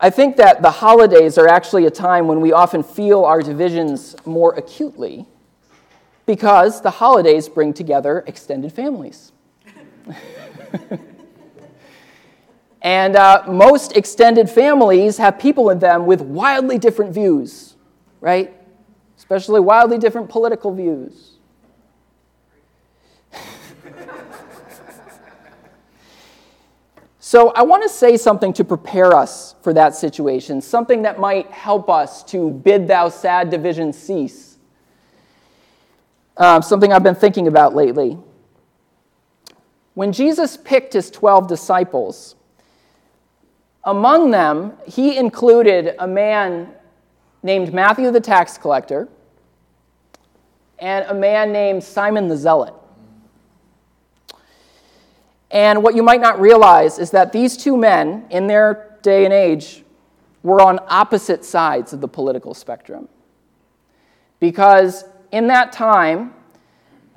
I 0.00 0.10
think 0.10 0.36
that 0.36 0.62
the 0.62 0.70
holidays 0.70 1.38
are 1.38 1.48
actually 1.48 1.86
a 1.86 1.90
time 1.90 2.28
when 2.28 2.40
we 2.40 2.52
often 2.52 2.84
feel 2.84 3.24
our 3.24 3.42
divisions 3.42 4.14
more 4.24 4.54
acutely 4.54 5.26
because 6.28 6.82
the 6.82 6.90
holidays 6.90 7.48
bring 7.48 7.72
together 7.72 8.22
extended 8.26 8.70
families. 8.70 9.32
and 12.82 13.16
uh, 13.16 13.44
most 13.48 13.96
extended 13.96 14.50
families 14.50 15.16
have 15.16 15.38
people 15.38 15.70
in 15.70 15.78
them 15.78 16.04
with 16.04 16.20
wildly 16.20 16.76
different 16.76 17.14
views, 17.14 17.76
right? 18.20 18.54
Especially 19.16 19.58
wildly 19.58 19.96
different 19.96 20.28
political 20.28 20.72
views. 20.72 21.38
So, 27.20 27.50
I 27.50 27.62
want 27.62 27.82
to 27.82 27.90
say 27.90 28.16
something 28.16 28.54
to 28.54 28.64
prepare 28.64 29.14
us 29.14 29.54
for 29.60 29.74
that 29.74 29.94
situation, 29.94 30.62
something 30.62 31.02
that 31.02 31.20
might 31.20 31.50
help 31.50 31.90
us 31.90 32.24
to 32.24 32.50
bid 32.50 32.88
thou 32.88 33.10
sad 33.10 33.50
division 33.50 33.92
cease 33.92 34.47
um, 36.38 36.62
something 36.62 36.92
I've 36.92 37.02
been 37.02 37.14
thinking 37.14 37.48
about 37.48 37.74
lately. 37.74 38.16
When 39.94 40.12
Jesus 40.12 40.56
picked 40.56 40.92
his 40.92 41.10
12 41.10 41.48
disciples, 41.48 42.36
among 43.84 44.30
them, 44.30 44.72
he 44.86 45.16
included 45.16 45.94
a 45.98 46.06
man 46.06 46.72
named 47.42 47.74
Matthew 47.74 48.10
the 48.10 48.20
tax 48.20 48.56
collector 48.56 49.08
and 50.78 51.04
a 51.06 51.14
man 51.14 51.52
named 51.52 51.82
Simon 51.82 52.28
the 52.28 52.36
Zealot. 52.36 52.74
And 55.50 55.82
what 55.82 55.96
you 55.96 56.02
might 56.02 56.20
not 56.20 56.40
realize 56.40 56.98
is 56.98 57.10
that 57.12 57.32
these 57.32 57.56
two 57.56 57.76
men, 57.76 58.26
in 58.30 58.46
their 58.46 58.98
day 59.02 59.24
and 59.24 59.32
age, 59.32 59.82
were 60.42 60.60
on 60.60 60.78
opposite 60.88 61.44
sides 61.44 61.92
of 61.92 62.00
the 62.00 62.08
political 62.08 62.54
spectrum. 62.54 63.08
Because 64.38 65.04
in 65.32 65.46
that 65.48 65.72
time, 65.72 66.34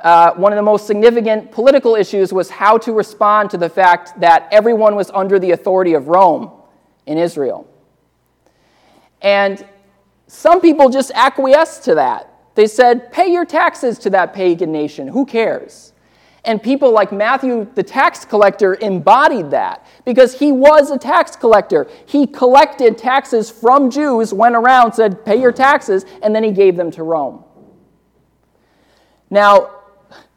uh, 0.03 0.33
one 0.33 0.51
of 0.51 0.57
the 0.57 0.63
most 0.63 0.87
significant 0.87 1.51
political 1.51 1.95
issues 1.95 2.33
was 2.33 2.49
how 2.49 2.77
to 2.79 2.91
respond 2.91 3.49
to 3.51 3.57
the 3.57 3.69
fact 3.69 4.19
that 4.19 4.47
everyone 4.51 4.95
was 4.95 5.11
under 5.13 5.37
the 5.37 5.51
authority 5.51 5.93
of 5.93 6.07
Rome 6.07 6.51
in 7.05 7.17
Israel. 7.17 7.67
And 9.21 9.65
some 10.27 10.61
people 10.61 10.89
just 10.89 11.11
acquiesced 11.13 11.83
to 11.83 11.95
that. 11.95 12.27
They 12.55 12.67
said, 12.67 13.11
pay 13.11 13.31
your 13.31 13.45
taxes 13.45 13.99
to 13.99 14.09
that 14.09 14.33
pagan 14.33 14.71
nation. 14.71 15.07
Who 15.07 15.25
cares? 15.25 15.93
And 16.43 16.61
people 16.61 16.91
like 16.91 17.11
Matthew, 17.11 17.67
the 17.75 17.83
tax 17.83 18.25
collector, 18.25 18.73
embodied 18.81 19.51
that 19.51 19.85
because 20.05 20.39
he 20.39 20.51
was 20.51 20.89
a 20.89 20.97
tax 20.97 21.35
collector. 21.35 21.87
He 22.07 22.25
collected 22.25 22.97
taxes 22.97 23.51
from 23.51 23.91
Jews, 23.91 24.33
went 24.33 24.55
around, 24.55 24.93
said, 24.93 25.23
pay 25.23 25.39
your 25.39 25.51
taxes, 25.51 26.03
and 26.23 26.35
then 26.35 26.43
he 26.43 26.51
gave 26.51 26.75
them 26.75 26.89
to 26.91 27.03
Rome. 27.03 27.43
Now, 29.31 29.71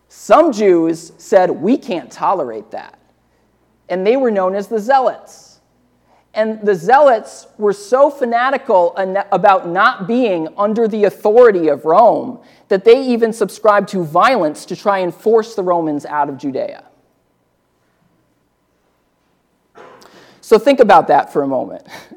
some 0.09 0.52
Jews 0.52 1.12
said, 1.18 1.50
We 1.50 1.76
can't 1.76 2.11
tolerate 2.11 2.70
that. 2.70 2.98
And 3.90 4.07
they 4.07 4.16
were 4.16 4.30
known 4.30 4.54
as 4.54 4.68
the 4.68 4.78
Zealots. 4.78 5.61
And 6.33 6.61
the 6.62 6.74
Zealots 6.74 7.46
were 7.59 7.72
so 7.72 8.11
fanatical 8.11 8.94
about 8.96 9.68
not 9.68 10.09
being 10.09 10.48
under 10.57 10.88
the 10.88 11.04
authority 11.04 11.68
of 11.68 11.85
Rome 11.85 12.40
that 12.68 12.85
they 12.85 13.07
even 13.07 13.33
subscribed 13.33 13.88
to 13.90 14.02
violence 14.04 14.64
to 14.66 14.74
try 14.74 14.98
and 14.98 15.14
force 15.14 15.54
the 15.54 15.62
Romans 15.62 16.07
out 16.07 16.28
of 16.28 16.38
Judea. 16.38 16.85
So 20.40 20.59
think 20.59 20.80
about 20.80 21.09
that 21.09 21.33
for 21.33 21.42
a 21.42 21.46
moment. 21.46 21.87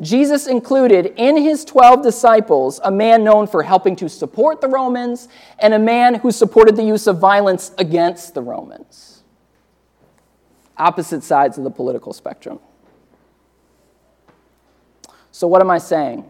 Jesus 0.00 0.48
included 0.48 1.14
in 1.16 1.36
his 1.36 1.64
12 1.64 2.02
disciples 2.02 2.80
a 2.82 2.90
man 2.90 3.22
known 3.22 3.46
for 3.46 3.62
helping 3.62 3.94
to 3.96 4.08
support 4.08 4.60
the 4.60 4.68
Romans 4.68 5.28
and 5.60 5.72
a 5.72 5.78
man 5.78 6.16
who 6.16 6.32
supported 6.32 6.74
the 6.74 6.82
use 6.82 7.06
of 7.06 7.18
violence 7.18 7.70
against 7.78 8.34
the 8.34 8.42
Romans. 8.42 9.22
Opposite 10.76 11.22
sides 11.22 11.58
of 11.58 11.64
the 11.64 11.70
political 11.70 12.12
spectrum. 12.12 12.58
So, 15.30 15.46
what 15.46 15.60
am 15.60 15.70
I 15.70 15.78
saying? 15.78 16.28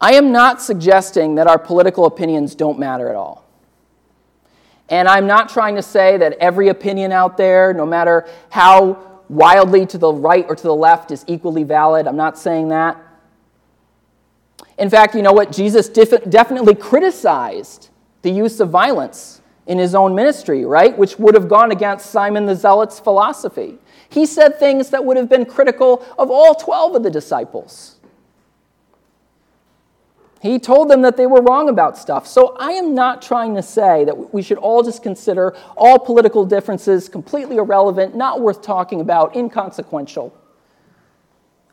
I 0.00 0.14
am 0.14 0.32
not 0.32 0.62
suggesting 0.62 1.34
that 1.34 1.46
our 1.46 1.58
political 1.58 2.06
opinions 2.06 2.54
don't 2.54 2.78
matter 2.78 3.10
at 3.10 3.16
all. 3.16 3.44
And 4.88 5.08
I'm 5.08 5.26
not 5.26 5.50
trying 5.50 5.74
to 5.74 5.82
say 5.82 6.16
that 6.16 6.34
every 6.34 6.68
opinion 6.68 7.12
out 7.12 7.36
there, 7.36 7.74
no 7.74 7.84
matter 7.84 8.26
how 8.48 9.17
wildly 9.28 9.86
to 9.86 9.98
the 9.98 10.12
right 10.12 10.46
or 10.48 10.56
to 10.56 10.62
the 10.62 10.74
left 10.74 11.10
is 11.10 11.24
equally 11.26 11.64
valid. 11.64 12.06
I'm 12.06 12.16
not 12.16 12.38
saying 12.38 12.68
that. 12.68 12.96
In 14.78 14.88
fact, 14.90 15.14
you 15.14 15.22
know 15.22 15.32
what? 15.32 15.52
Jesus 15.52 15.88
definitely 15.88 16.74
criticized 16.74 17.90
the 18.22 18.30
use 18.30 18.60
of 18.60 18.70
violence 18.70 19.42
in 19.66 19.78
his 19.78 19.94
own 19.94 20.14
ministry, 20.14 20.64
right? 20.64 20.96
Which 20.96 21.18
would 21.18 21.34
have 21.34 21.48
gone 21.48 21.72
against 21.72 22.06
Simon 22.06 22.46
the 22.46 22.54
Zealot's 22.54 22.98
philosophy. 22.98 23.78
He 24.08 24.24
said 24.24 24.58
things 24.58 24.88
that 24.90 25.04
would 25.04 25.18
have 25.18 25.28
been 25.28 25.44
critical 25.44 26.02
of 26.18 26.30
all 26.30 26.54
12 26.54 26.96
of 26.96 27.02
the 27.02 27.10
disciples. 27.10 27.97
He 30.40 30.58
told 30.58 30.88
them 30.88 31.02
that 31.02 31.16
they 31.16 31.26
were 31.26 31.42
wrong 31.42 31.68
about 31.68 31.98
stuff. 31.98 32.26
So 32.26 32.56
I 32.58 32.72
am 32.72 32.94
not 32.94 33.22
trying 33.22 33.56
to 33.56 33.62
say 33.62 34.04
that 34.04 34.32
we 34.32 34.42
should 34.42 34.58
all 34.58 34.82
just 34.82 35.02
consider 35.02 35.56
all 35.76 35.98
political 35.98 36.44
differences 36.44 37.08
completely 37.08 37.56
irrelevant, 37.56 38.14
not 38.14 38.40
worth 38.40 38.62
talking 38.62 39.00
about, 39.00 39.34
inconsequential. 39.34 40.32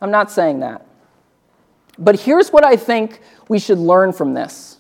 I'm 0.02 0.10
not 0.10 0.32
saying 0.32 0.62
that. 0.62 0.86
But 1.98 2.20
here's 2.20 2.50
what 2.50 2.66
I 2.66 2.76
think 2.76 3.22
we 3.48 3.60
should 3.60 3.78
learn 3.78 4.14
from 4.14 4.34
this 4.34 4.80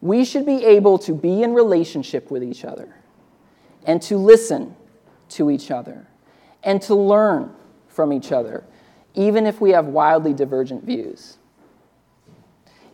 we 0.00 0.24
should 0.24 0.46
be 0.46 0.64
able 0.64 0.96
to 0.96 1.12
be 1.12 1.42
in 1.42 1.52
relationship 1.52 2.30
with 2.30 2.44
each 2.44 2.64
other 2.64 2.94
and 3.84 4.00
to 4.00 4.16
listen 4.16 4.76
to 5.28 5.50
each 5.50 5.72
other 5.72 6.06
and 6.62 6.80
to 6.82 6.94
learn 6.94 7.52
from 7.88 8.12
each 8.12 8.30
other, 8.30 8.64
even 9.14 9.44
if 9.44 9.60
we 9.60 9.70
have 9.70 9.86
wildly 9.86 10.32
divergent 10.32 10.84
views 10.84 11.37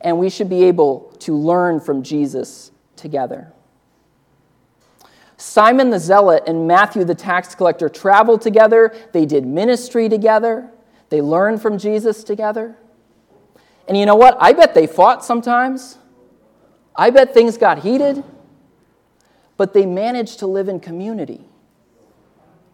and 0.05 0.19
we 0.19 0.29
should 0.29 0.51
be 0.51 0.65
able 0.65 1.13
to 1.21 1.35
learn 1.35 1.81
from 1.81 2.03
Jesus 2.03 2.71
together. 2.95 3.51
Simon 5.39 5.91
the 5.91 5.99
Zealot 5.99 6.45
and 6.47 6.69
Matthew 6.69 7.05
the 7.05 7.15
tax 7.15 7.55
collector 7.55 7.89
traveled 7.89 8.43
together, 8.43 8.95
they 9.13 9.27
did 9.27 9.47
ministry 9.47 10.09
together, 10.09 10.71
they 11.09 11.21
learned 11.21 11.61
from 11.61 11.79
Jesus 11.79 12.23
together. 12.23 12.77
And 13.89 13.97
you 13.97 14.07
know 14.07 14.15
what? 14.15 14.37
I 14.41 14.53
bet 14.53 14.75
they 14.75 14.87
fought 14.87 15.25
sometimes. 15.25 15.99
I 16.97 17.11
bet 17.11 17.35
things 17.35 17.59
got 17.59 17.81
heated, 17.81 18.23
but 19.57 19.75
they 19.75 19.85
managed 19.85 20.39
to 20.39 20.47
live 20.47 20.69
in 20.69 20.81
community. 20.81 21.41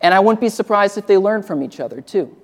And 0.00 0.14
I 0.14 0.20
wouldn't 0.20 0.40
be 0.40 0.48
surprised 0.48 0.98
if 0.98 1.06
they 1.06 1.16
learned 1.16 1.46
from 1.46 1.62
each 1.62 1.80
other 1.80 2.00
too. 2.00 2.36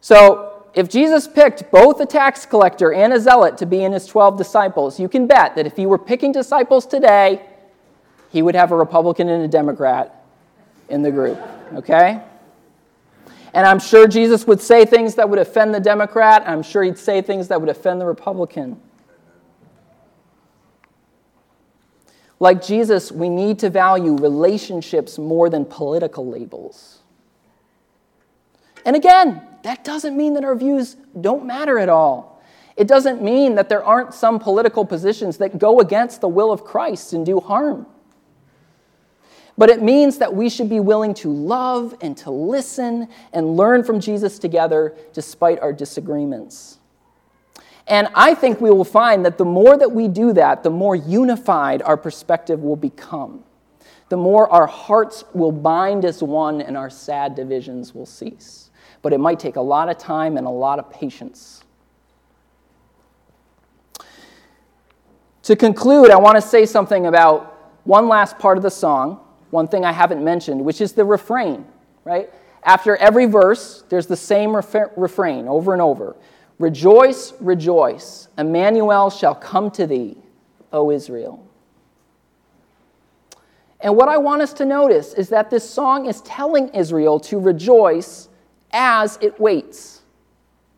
So, 0.00 0.57
if 0.78 0.88
Jesus 0.88 1.26
picked 1.26 1.72
both 1.72 1.98
a 1.98 2.06
tax 2.06 2.46
collector 2.46 2.92
and 2.92 3.12
a 3.12 3.18
zealot 3.18 3.58
to 3.58 3.66
be 3.66 3.82
in 3.82 3.90
his 3.90 4.06
12 4.06 4.38
disciples, 4.38 5.00
you 5.00 5.08
can 5.08 5.26
bet 5.26 5.56
that 5.56 5.66
if 5.66 5.74
he 5.74 5.86
were 5.86 5.98
picking 5.98 6.30
disciples 6.30 6.86
today, 6.86 7.44
he 8.30 8.42
would 8.42 8.54
have 8.54 8.70
a 8.70 8.76
Republican 8.76 9.28
and 9.28 9.42
a 9.42 9.48
Democrat 9.48 10.24
in 10.88 11.02
the 11.02 11.10
group, 11.10 11.36
okay? 11.74 12.22
And 13.54 13.66
I'm 13.66 13.80
sure 13.80 14.06
Jesus 14.06 14.46
would 14.46 14.60
say 14.60 14.84
things 14.84 15.16
that 15.16 15.28
would 15.28 15.40
offend 15.40 15.74
the 15.74 15.80
Democrat. 15.80 16.44
I'm 16.46 16.62
sure 16.62 16.84
he'd 16.84 16.96
say 16.96 17.22
things 17.22 17.48
that 17.48 17.60
would 17.60 17.70
offend 17.70 18.00
the 18.00 18.06
Republican. 18.06 18.80
Like 22.38 22.64
Jesus, 22.64 23.10
we 23.10 23.28
need 23.28 23.58
to 23.58 23.68
value 23.68 24.16
relationships 24.16 25.18
more 25.18 25.50
than 25.50 25.64
political 25.64 26.24
labels. 26.24 27.00
And 28.86 28.94
again, 28.94 29.47
that 29.62 29.84
doesn't 29.84 30.16
mean 30.16 30.34
that 30.34 30.44
our 30.44 30.54
views 30.54 30.96
don't 31.20 31.44
matter 31.44 31.78
at 31.78 31.88
all. 31.88 32.42
It 32.76 32.86
doesn't 32.86 33.20
mean 33.20 33.56
that 33.56 33.68
there 33.68 33.82
aren't 33.82 34.14
some 34.14 34.38
political 34.38 34.84
positions 34.84 35.38
that 35.38 35.58
go 35.58 35.80
against 35.80 36.20
the 36.20 36.28
will 36.28 36.52
of 36.52 36.64
Christ 36.64 37.12
and 37.12 37.26
do 37.26 37.40
harm. 37.40 37.86
But 39.56 39.70
it 39.70 39.82
means 39.82 40.18
that 40.18 40.32
we 40.32 40.48
should 40.48 40.68
be 40.68 40.78
willing 40.78 41.14
to 41.14 41.28
love 41.28 41.96
and 42.00 42.16
to 42.18 42.30
listen 42.30 43.08
and 43.32 43.56
learn 43.56 43.82
from 43.82 43.98
Jesus 43.98 44.38
together 44.38 44.94
despite 45.12 45.58
our 45.58 45.72
disagreements. 45.72 46.78
And 47.88 48.06
I 48.14 48.34
think 48.34 48.60
we 48.60 48.70
will 48.70 48.84
find 48.84 49.24
that 49.24 49.38
the 49.38 49.44
more 49.44 49.76
that 49.76 49.90
we 49.90 50.06
do 50.06 50.32
that, 50.34 50.62
the 50.62 50.70
more 50.70 50.94
unified 50.94 51.82
our 51.82 51.96
perspective 51.96 52.60
will 52.60 52.76
become. 52.76 53.42
The 54.08 54.16
more 54.16 54.48
our 54.48 54.68
hearts 54.68 55.24
will 55.34 55.52
bind 55.52 56.04
as 56.04 56.22
one 56.22 56.60
and 56.60 56.76
our 56.76 56.90
sad 56.90 57.34
divisions 57.34 57.92
will 57.92 58.06
cease 58.06 58.67
but 59.08 59.14
it 59.14 59.20
might 59.20 59.40
take 59.40 59.56
a 59.56 59.60
lot 59.62 59.88
of 59.88 59.96
time 59.96 60.36
and 60.36 60.46
a 60.46 60.50
lot 60.50 60.78
of 60.78 60.90
patience. 60.90 61.64
To 65.44 65.56
conclude, 65.56 66.10
I 66.10 66.18
want 66.18 66.36
to 66.36 66.42
say 66.42 66.66
something 66.66 67.06
about 67.06 67.78
one 67.84 68.06
last 68.06 68.38
part 68.38 68.58
of 68.58 68.62
the 68.62 68.70
song, 68.70 69.20
one 69.48 69.66
thing 69.66 69.86
I 69.86 69.92
haven't 69.92 70.22
mentioned, 70.22 70.62
which 70.62 70.82
is 70.82 70.92
the 70.92 71.06
refrain, 71.06 71.64
right? 72.04 72.28
After 72.62 72.96
every 72.98 73.24
verse, 73.24 73.82
there's 73.88 74.06
the 74.06 74.14
same 74.14 74.54
ref- 74.54 74.92
refrain 74.94 75.48
over 75.48 75.72
and 75.72 75.80
over 75.80 76.14
Rejoice, 76.58 77.32
rejoice, 77.40 78.28
Emmanuel 78.36 79.08
shall 79.08 79.34
come 79.34 79.70
to 79.70 79.86
thee, 79.86 80.18
O 80.70 80.90
Israel. 80.90 81.42
And 83.80 83.96
what 83.96 84.10
I 84.10 84.18
want 84.18 84.42
us 84.42 84.52
to 84.52 84.66
notice 84.66 85.14
is 85.14 85.30
that 85.30 85.48
this 85.48 85.66
song 85.66 86.04
is 86.04 86.20
telling 86.20 86.68
Israel 86.74 87.18
to 87.20 87.38
rejoice 87.40 88.27
as 88.72 89.18
it 89.20 89.38
waits. 89.40 90.02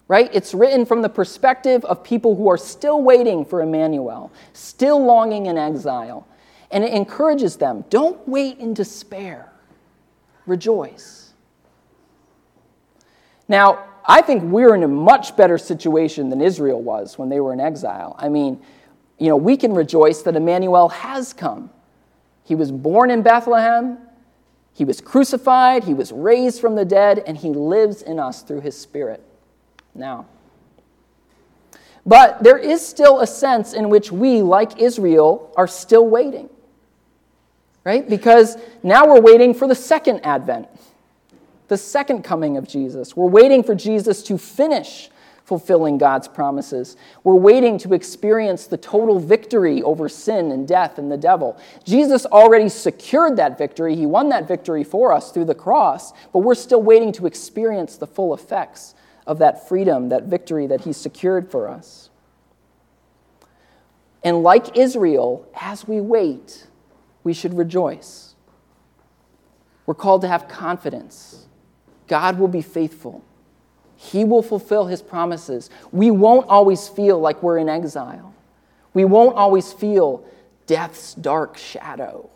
Right? 0.09 0.29
It's 0.33 0.55
written 0.55 0.87
from 0.87 1.03
the 1.03 1.09
perspective 1.09 1.85
of 1.85 2.03
people 2.03 2.35
who 2.35 2.51
are 2.51 2.59
still 2.59 3.01
waiting 3.01 3.45
for 3.45 3.63
Emmanuel, 3.63 4.33
still 4.53 5.05
longing 5.05 5.47
in 5.47 5.57
exile. 5.57 6.27
And 6.73 6.83
it 6.83 6.93
encourages 6.93 7.57
them 7.57 7.85
don't 7.91 8.27
wait 8.29 8.59
in 8.59 8.75
despair, 8.75 9.53
rejoice. 10.47 11.33
Now, 13.49 13.85
I 14.07 14.23
think 14.23 14.45
we're 14.45 14.75
in 14.75 14.83
a 14.83 14.89
much 14.89 15.37
better 15.37 15.59
situation 15.59 16.31
than 16.31 16.41
Israel 16.41 16.83
was 16.83 17.19
when 17.19 17.29
they 17.29 17.41
were 17.41 17.53
in 17.53 17.61
exile. 17.61 18.17
I 18.19 18.29
mean, 18.29 18.61
you 19.19 19.29
know, 19.29 19.37
we 19.37 19.57
can 19.57 19.75
rejoice 19.75 20.23
that 20.23 20.35
Emmanuel 20.35 20.89
has 20.89 21.33
come. 21.33 21.71
He 22.45 22.55
was 22.55 22.73
born 22.73 23.11
in 23.11 23.23
Bethlehem, 23.23 23.99
he 24.73 24.85
was 24.85 25.01
crucified, 25.01 25.85
he 25.85 25.95
was 25.95 26.13
raised 26.13 26.61
from 26.61 26.75
the 26.75 26.85
dead, 26.85 27.23
and 27.27 27.37
he 27.37 27.51
lives 27.51 28.03
in 28.03 28.19
us 28.19 28.43
through 28.43 28.61
his 28.61 28.79
Spirit 28.79 29.23
now. 29.95 30.27
But 32.07 32.43
there 32.43 32.57
is 32.57 32.87
still 32.87 33.21
a 33.21 33.27
sense 33.27 33.73
in 33.75 33.91
which 33.91 34.11
we, 34.11 34.43
like 34.43 34.81
Israel, 34.81 35.53
are 35.57 35.69
still 35.69 36.07
waiting. 36.07 36.49
Right? 37.85 38.09
Because 38.09 38.57
now 38.83 39.07
we're 39.07 39.21
waiting 39.21 39.55
for 39.55 39.67
the 39.67 39.75
second 39.75 40.21
advent, 40.25 40.69
the 41.69 41.79
second 41.79 42.23
coming 42.23 42.57
of 42.57 42.69
Jesus. 42.69 43.17
We're 43.17 43.27
waiting 43.27 43.63
for 43.63 43.75
Jesus 43.75 44.23
to 44.25 44.39
finish 44.39 45.11
fulfilling 45.51 45.99
God's 45.99 46.29
promises. 46.29 46.97
We're 47.25 47.35
waiting 47.35 47.77
to 47.79 47.93
experience 47.93 48.69
the 48.69 48.77
total 48.77 49.19
victory 49.19 49.83
over 49.83 50.09
sin 50.09 50.53
and 50.53 50.69
death 50.69 50.97
and 50.97 51.11
the 51.11 51.17
devil. 51.17 51.59
Jesus 51.83 52.25
already 52.25 52.69
secured 52.69 53.37
that 53.39 53.59
victory. 53.59 53.97
He 53.97 54.07
won 54.07 54.29
that 54.29 54.47
victory 54.47 54.85
for 54.85 55.13
us 55.13 55.33
through 55.33 55.47
the 55.47 55.55
cross, 55.57 56.13
but 56.33 56.39
we're 56.39 56.55
still 56.55 56.81
waiting 56.81 57.11
to 57.15 57.27
experience 57.27 57.97
the 57.97 58.07
full 58.07 58.33
effects 58.33 58.95
of 59.27 59.41
that 59.41 59.67
freedom, 59.67 60.09
that 60.11 60.27
victory 60.27 60.69
that 60.69 60.83
He 60.83 60.93
secured 60.93 61.51
for 61.51 61.69
us. 61.69 62.11
And 64.23 64.45
like 64.45 64.79
Israel, 64.79 65.49
as 65.61 65.89
we 65.89 66.01
wait, 66.01 66.69
we 67.25 67.33
should 67.33 67.55
rejoice. 67.55 68.37
We're 69.85 69.95
called 69.95 70.21
to 70.21 70.29
have 70.29 70.47
confidence. 70.47 71.49
God 72.07 72.39
will 72.39 72.47
be 72.47 72.63
faithful. 72.63 73.25
He 74.03 74.25
will 74.25 74.43
fulfill 74.43 74.87
his 74.87 75.03
promises. 75.03 75.69
We 75.93 76.11
won't 76.11 76.49
always 76.49 76.89
feel 76.89 77.21
like 77.21 77.43
we're 77.43 77.59
in 77.59 77.69
exile. 77.69 78.35
We 78.95 79.05
won't 79.05 79.37
always 79.37 79.75
feel 79.75 80.25
death's 80.67 81.13
dark 81.13 81.59
shadow. 81.59 82.31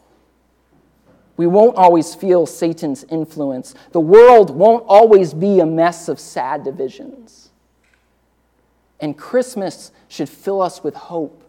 We 1.38 1.46
won't 1.46 1.76
always 1.76 2.14
feel 2.14 2.44
Satan's 2.44 3.04
influence. 3.04 3.74
The 3.92 4.00
world 4.00 4.50
won't 4.50 4.84
always 4.86 5.32
be 5.32 5.58
a 5.60 5.64
mess 5.64 6.10
of 6.10 6.20
sad 6.20 6.64
divisions. 6.64 7.48
And 9.00 9.16
Christmas 9.16 9.90
should 10.08 10.28
fill 10.28 10.60
us 10.60 10.84
with 10.84 10.94
hope 10.94 11.42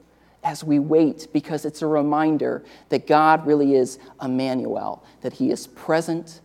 as 0.45 0.63
we 0.63 0.79
wait 0.79 1.27
because 1.33 1.65
it's 1.65 1.81
a 1.81 1.87
reminder 1.87 2.63
that 2.87 3.05
God 3.05 3.45
really 3.45 3.75
is 3.75 3.99
Emmanuel, 4.21 5.03
that 5.19 5.33
He 5.33 5.51
is 5.51 5.67
present 5.67 6.39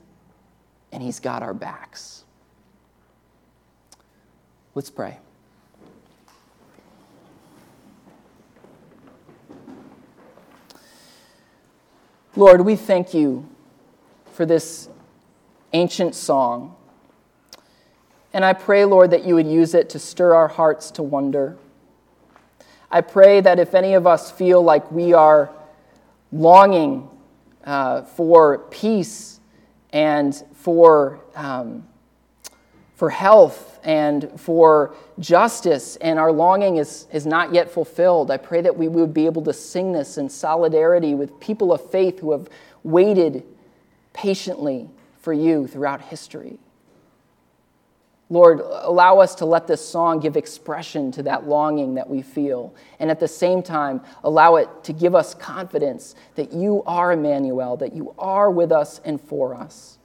and 0.90 1.00
He's 1.00 1.20
got 1.20 1.44
our 1.44 1.54
backs. 1.54 2.19
Let's 4.80 4.88
pray. 4.88 5.18
Lord, 12.34 12.62
we 12.62 12.76
thank 12.76 13.12
you 13.12 13.46
for 14.32 14.46
this 14.46 14.88
ancient 15.74 16.14
song. 16.14 16.76
And 18.32 18.42
I 18.42 18.55
pray, 18.55 18.86
Lord, 18.86 19.11
that 19.11 19.26
you 19.26 19.34
would 19.34 19.46
use 19.46 19.74
it 19.74 19.90
to 19.90 19.98
stir 19.98 20.32
our 20.34 20.48
hearts 20.48 20.90
to 20.92 21.02
wonder. 21.02 21.59
I 22.90 23.02
pray 23.02 23.42
that 23.42 23.59
if 23.59 23.74
any 23.74 23.92
of 23.92 24.07
us 24.07 24.30
feel 24.30 24.62
like 24.62 24.90
we 24.90 25.12
are 25.12 25.50
longing 26.32 27.07
uh, 27.64 28.00
for 28.05 28.61
peace 28.70 29.40
and 29.92 30.42
for, 30.55 31.20
um, 31.34 31.86
for 33.01 33.09
health 33.09 33.80
and 33.82 34.30
for 34.38 34.94
justice, 35.18 35.96
and 36.03 36.18
our 36.18 36.30
longing 36.30 36.76
is, 36.76 37.07
is 37.14 37.24
not 37.24 37.51
yet 37.51 37.70
fulfilled. 37.70 38.30
I 38.30 38.36
pray 38.36 38.61
that 38.61 38.76
we 38.76 38.88
would 38.88 39.14
be 39.14 39.24
able 39.24 39.40
to 39.44 39.55
sing 39.55 39.92
this 39.92 40.18
in 40.18 40.28
solidarity 40.28 41.14
with 41.14 41.40
people 41.40 41.72
of 41.72 41.90
faith 41.90 42.18
who 42.18 42.32
have 42.32 42.51
waited 42.82 43.42
patiently 44.12 44.90
for 45.18 45.32
you 45.32 45.66
throughout 45.66 46.03
history. 46.03 46.59
Lord, 48.28 48.61
allow 48.61 49.18
us 49.18 49.34
to 49.36 49.46
let 49.46 49.66
this 49.66 49.82
song 49.82 50.20
give 50.20 50.36
expression 50.36 51.11
to 51.12 51.22
that 51.22 51.48
longing 51.48 51.94
that 51.94 52.11
we 52.11 52.20
feel, 52.20 52.74
and 52.98 53.11
at 53.11 53.18
the 53.18 53.28
same 53.28 53.62
time, 53.62 54.03
allow 54.24 54.57
it 54.57 54.68
to 54.84 54.92
give 54.92 55.14
us 55.14 55.32
confidence 55.32 56.16
that 56.34 56.53
you 56.53 56.82
are 56.84 57.12
Emmanuel, 57.12 57.78
that 57.78 57.94
you 57.94 58.14
are 58.18 58.51
with 58.51 58.70
us 58.70 59.01
and 59.07 59.18
for 59.18 59.55
us 59.55 59.96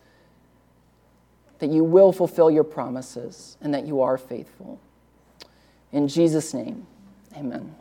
that 1.66 1.74
you 1.74 1.84
will 1.84 2.12
fulfill 2.12 2.52
your 2.52 2.64
promises 2.64 3.58
and 3.60 3.74
that 3.74 3.88
you 3.88 4.02
are 4.02 4.20
faithful. 4.20 4.80
In 5.92 6.08
Jesus' 6.08 6.54
name, 6.54 6.86
amen. 7.36 7.74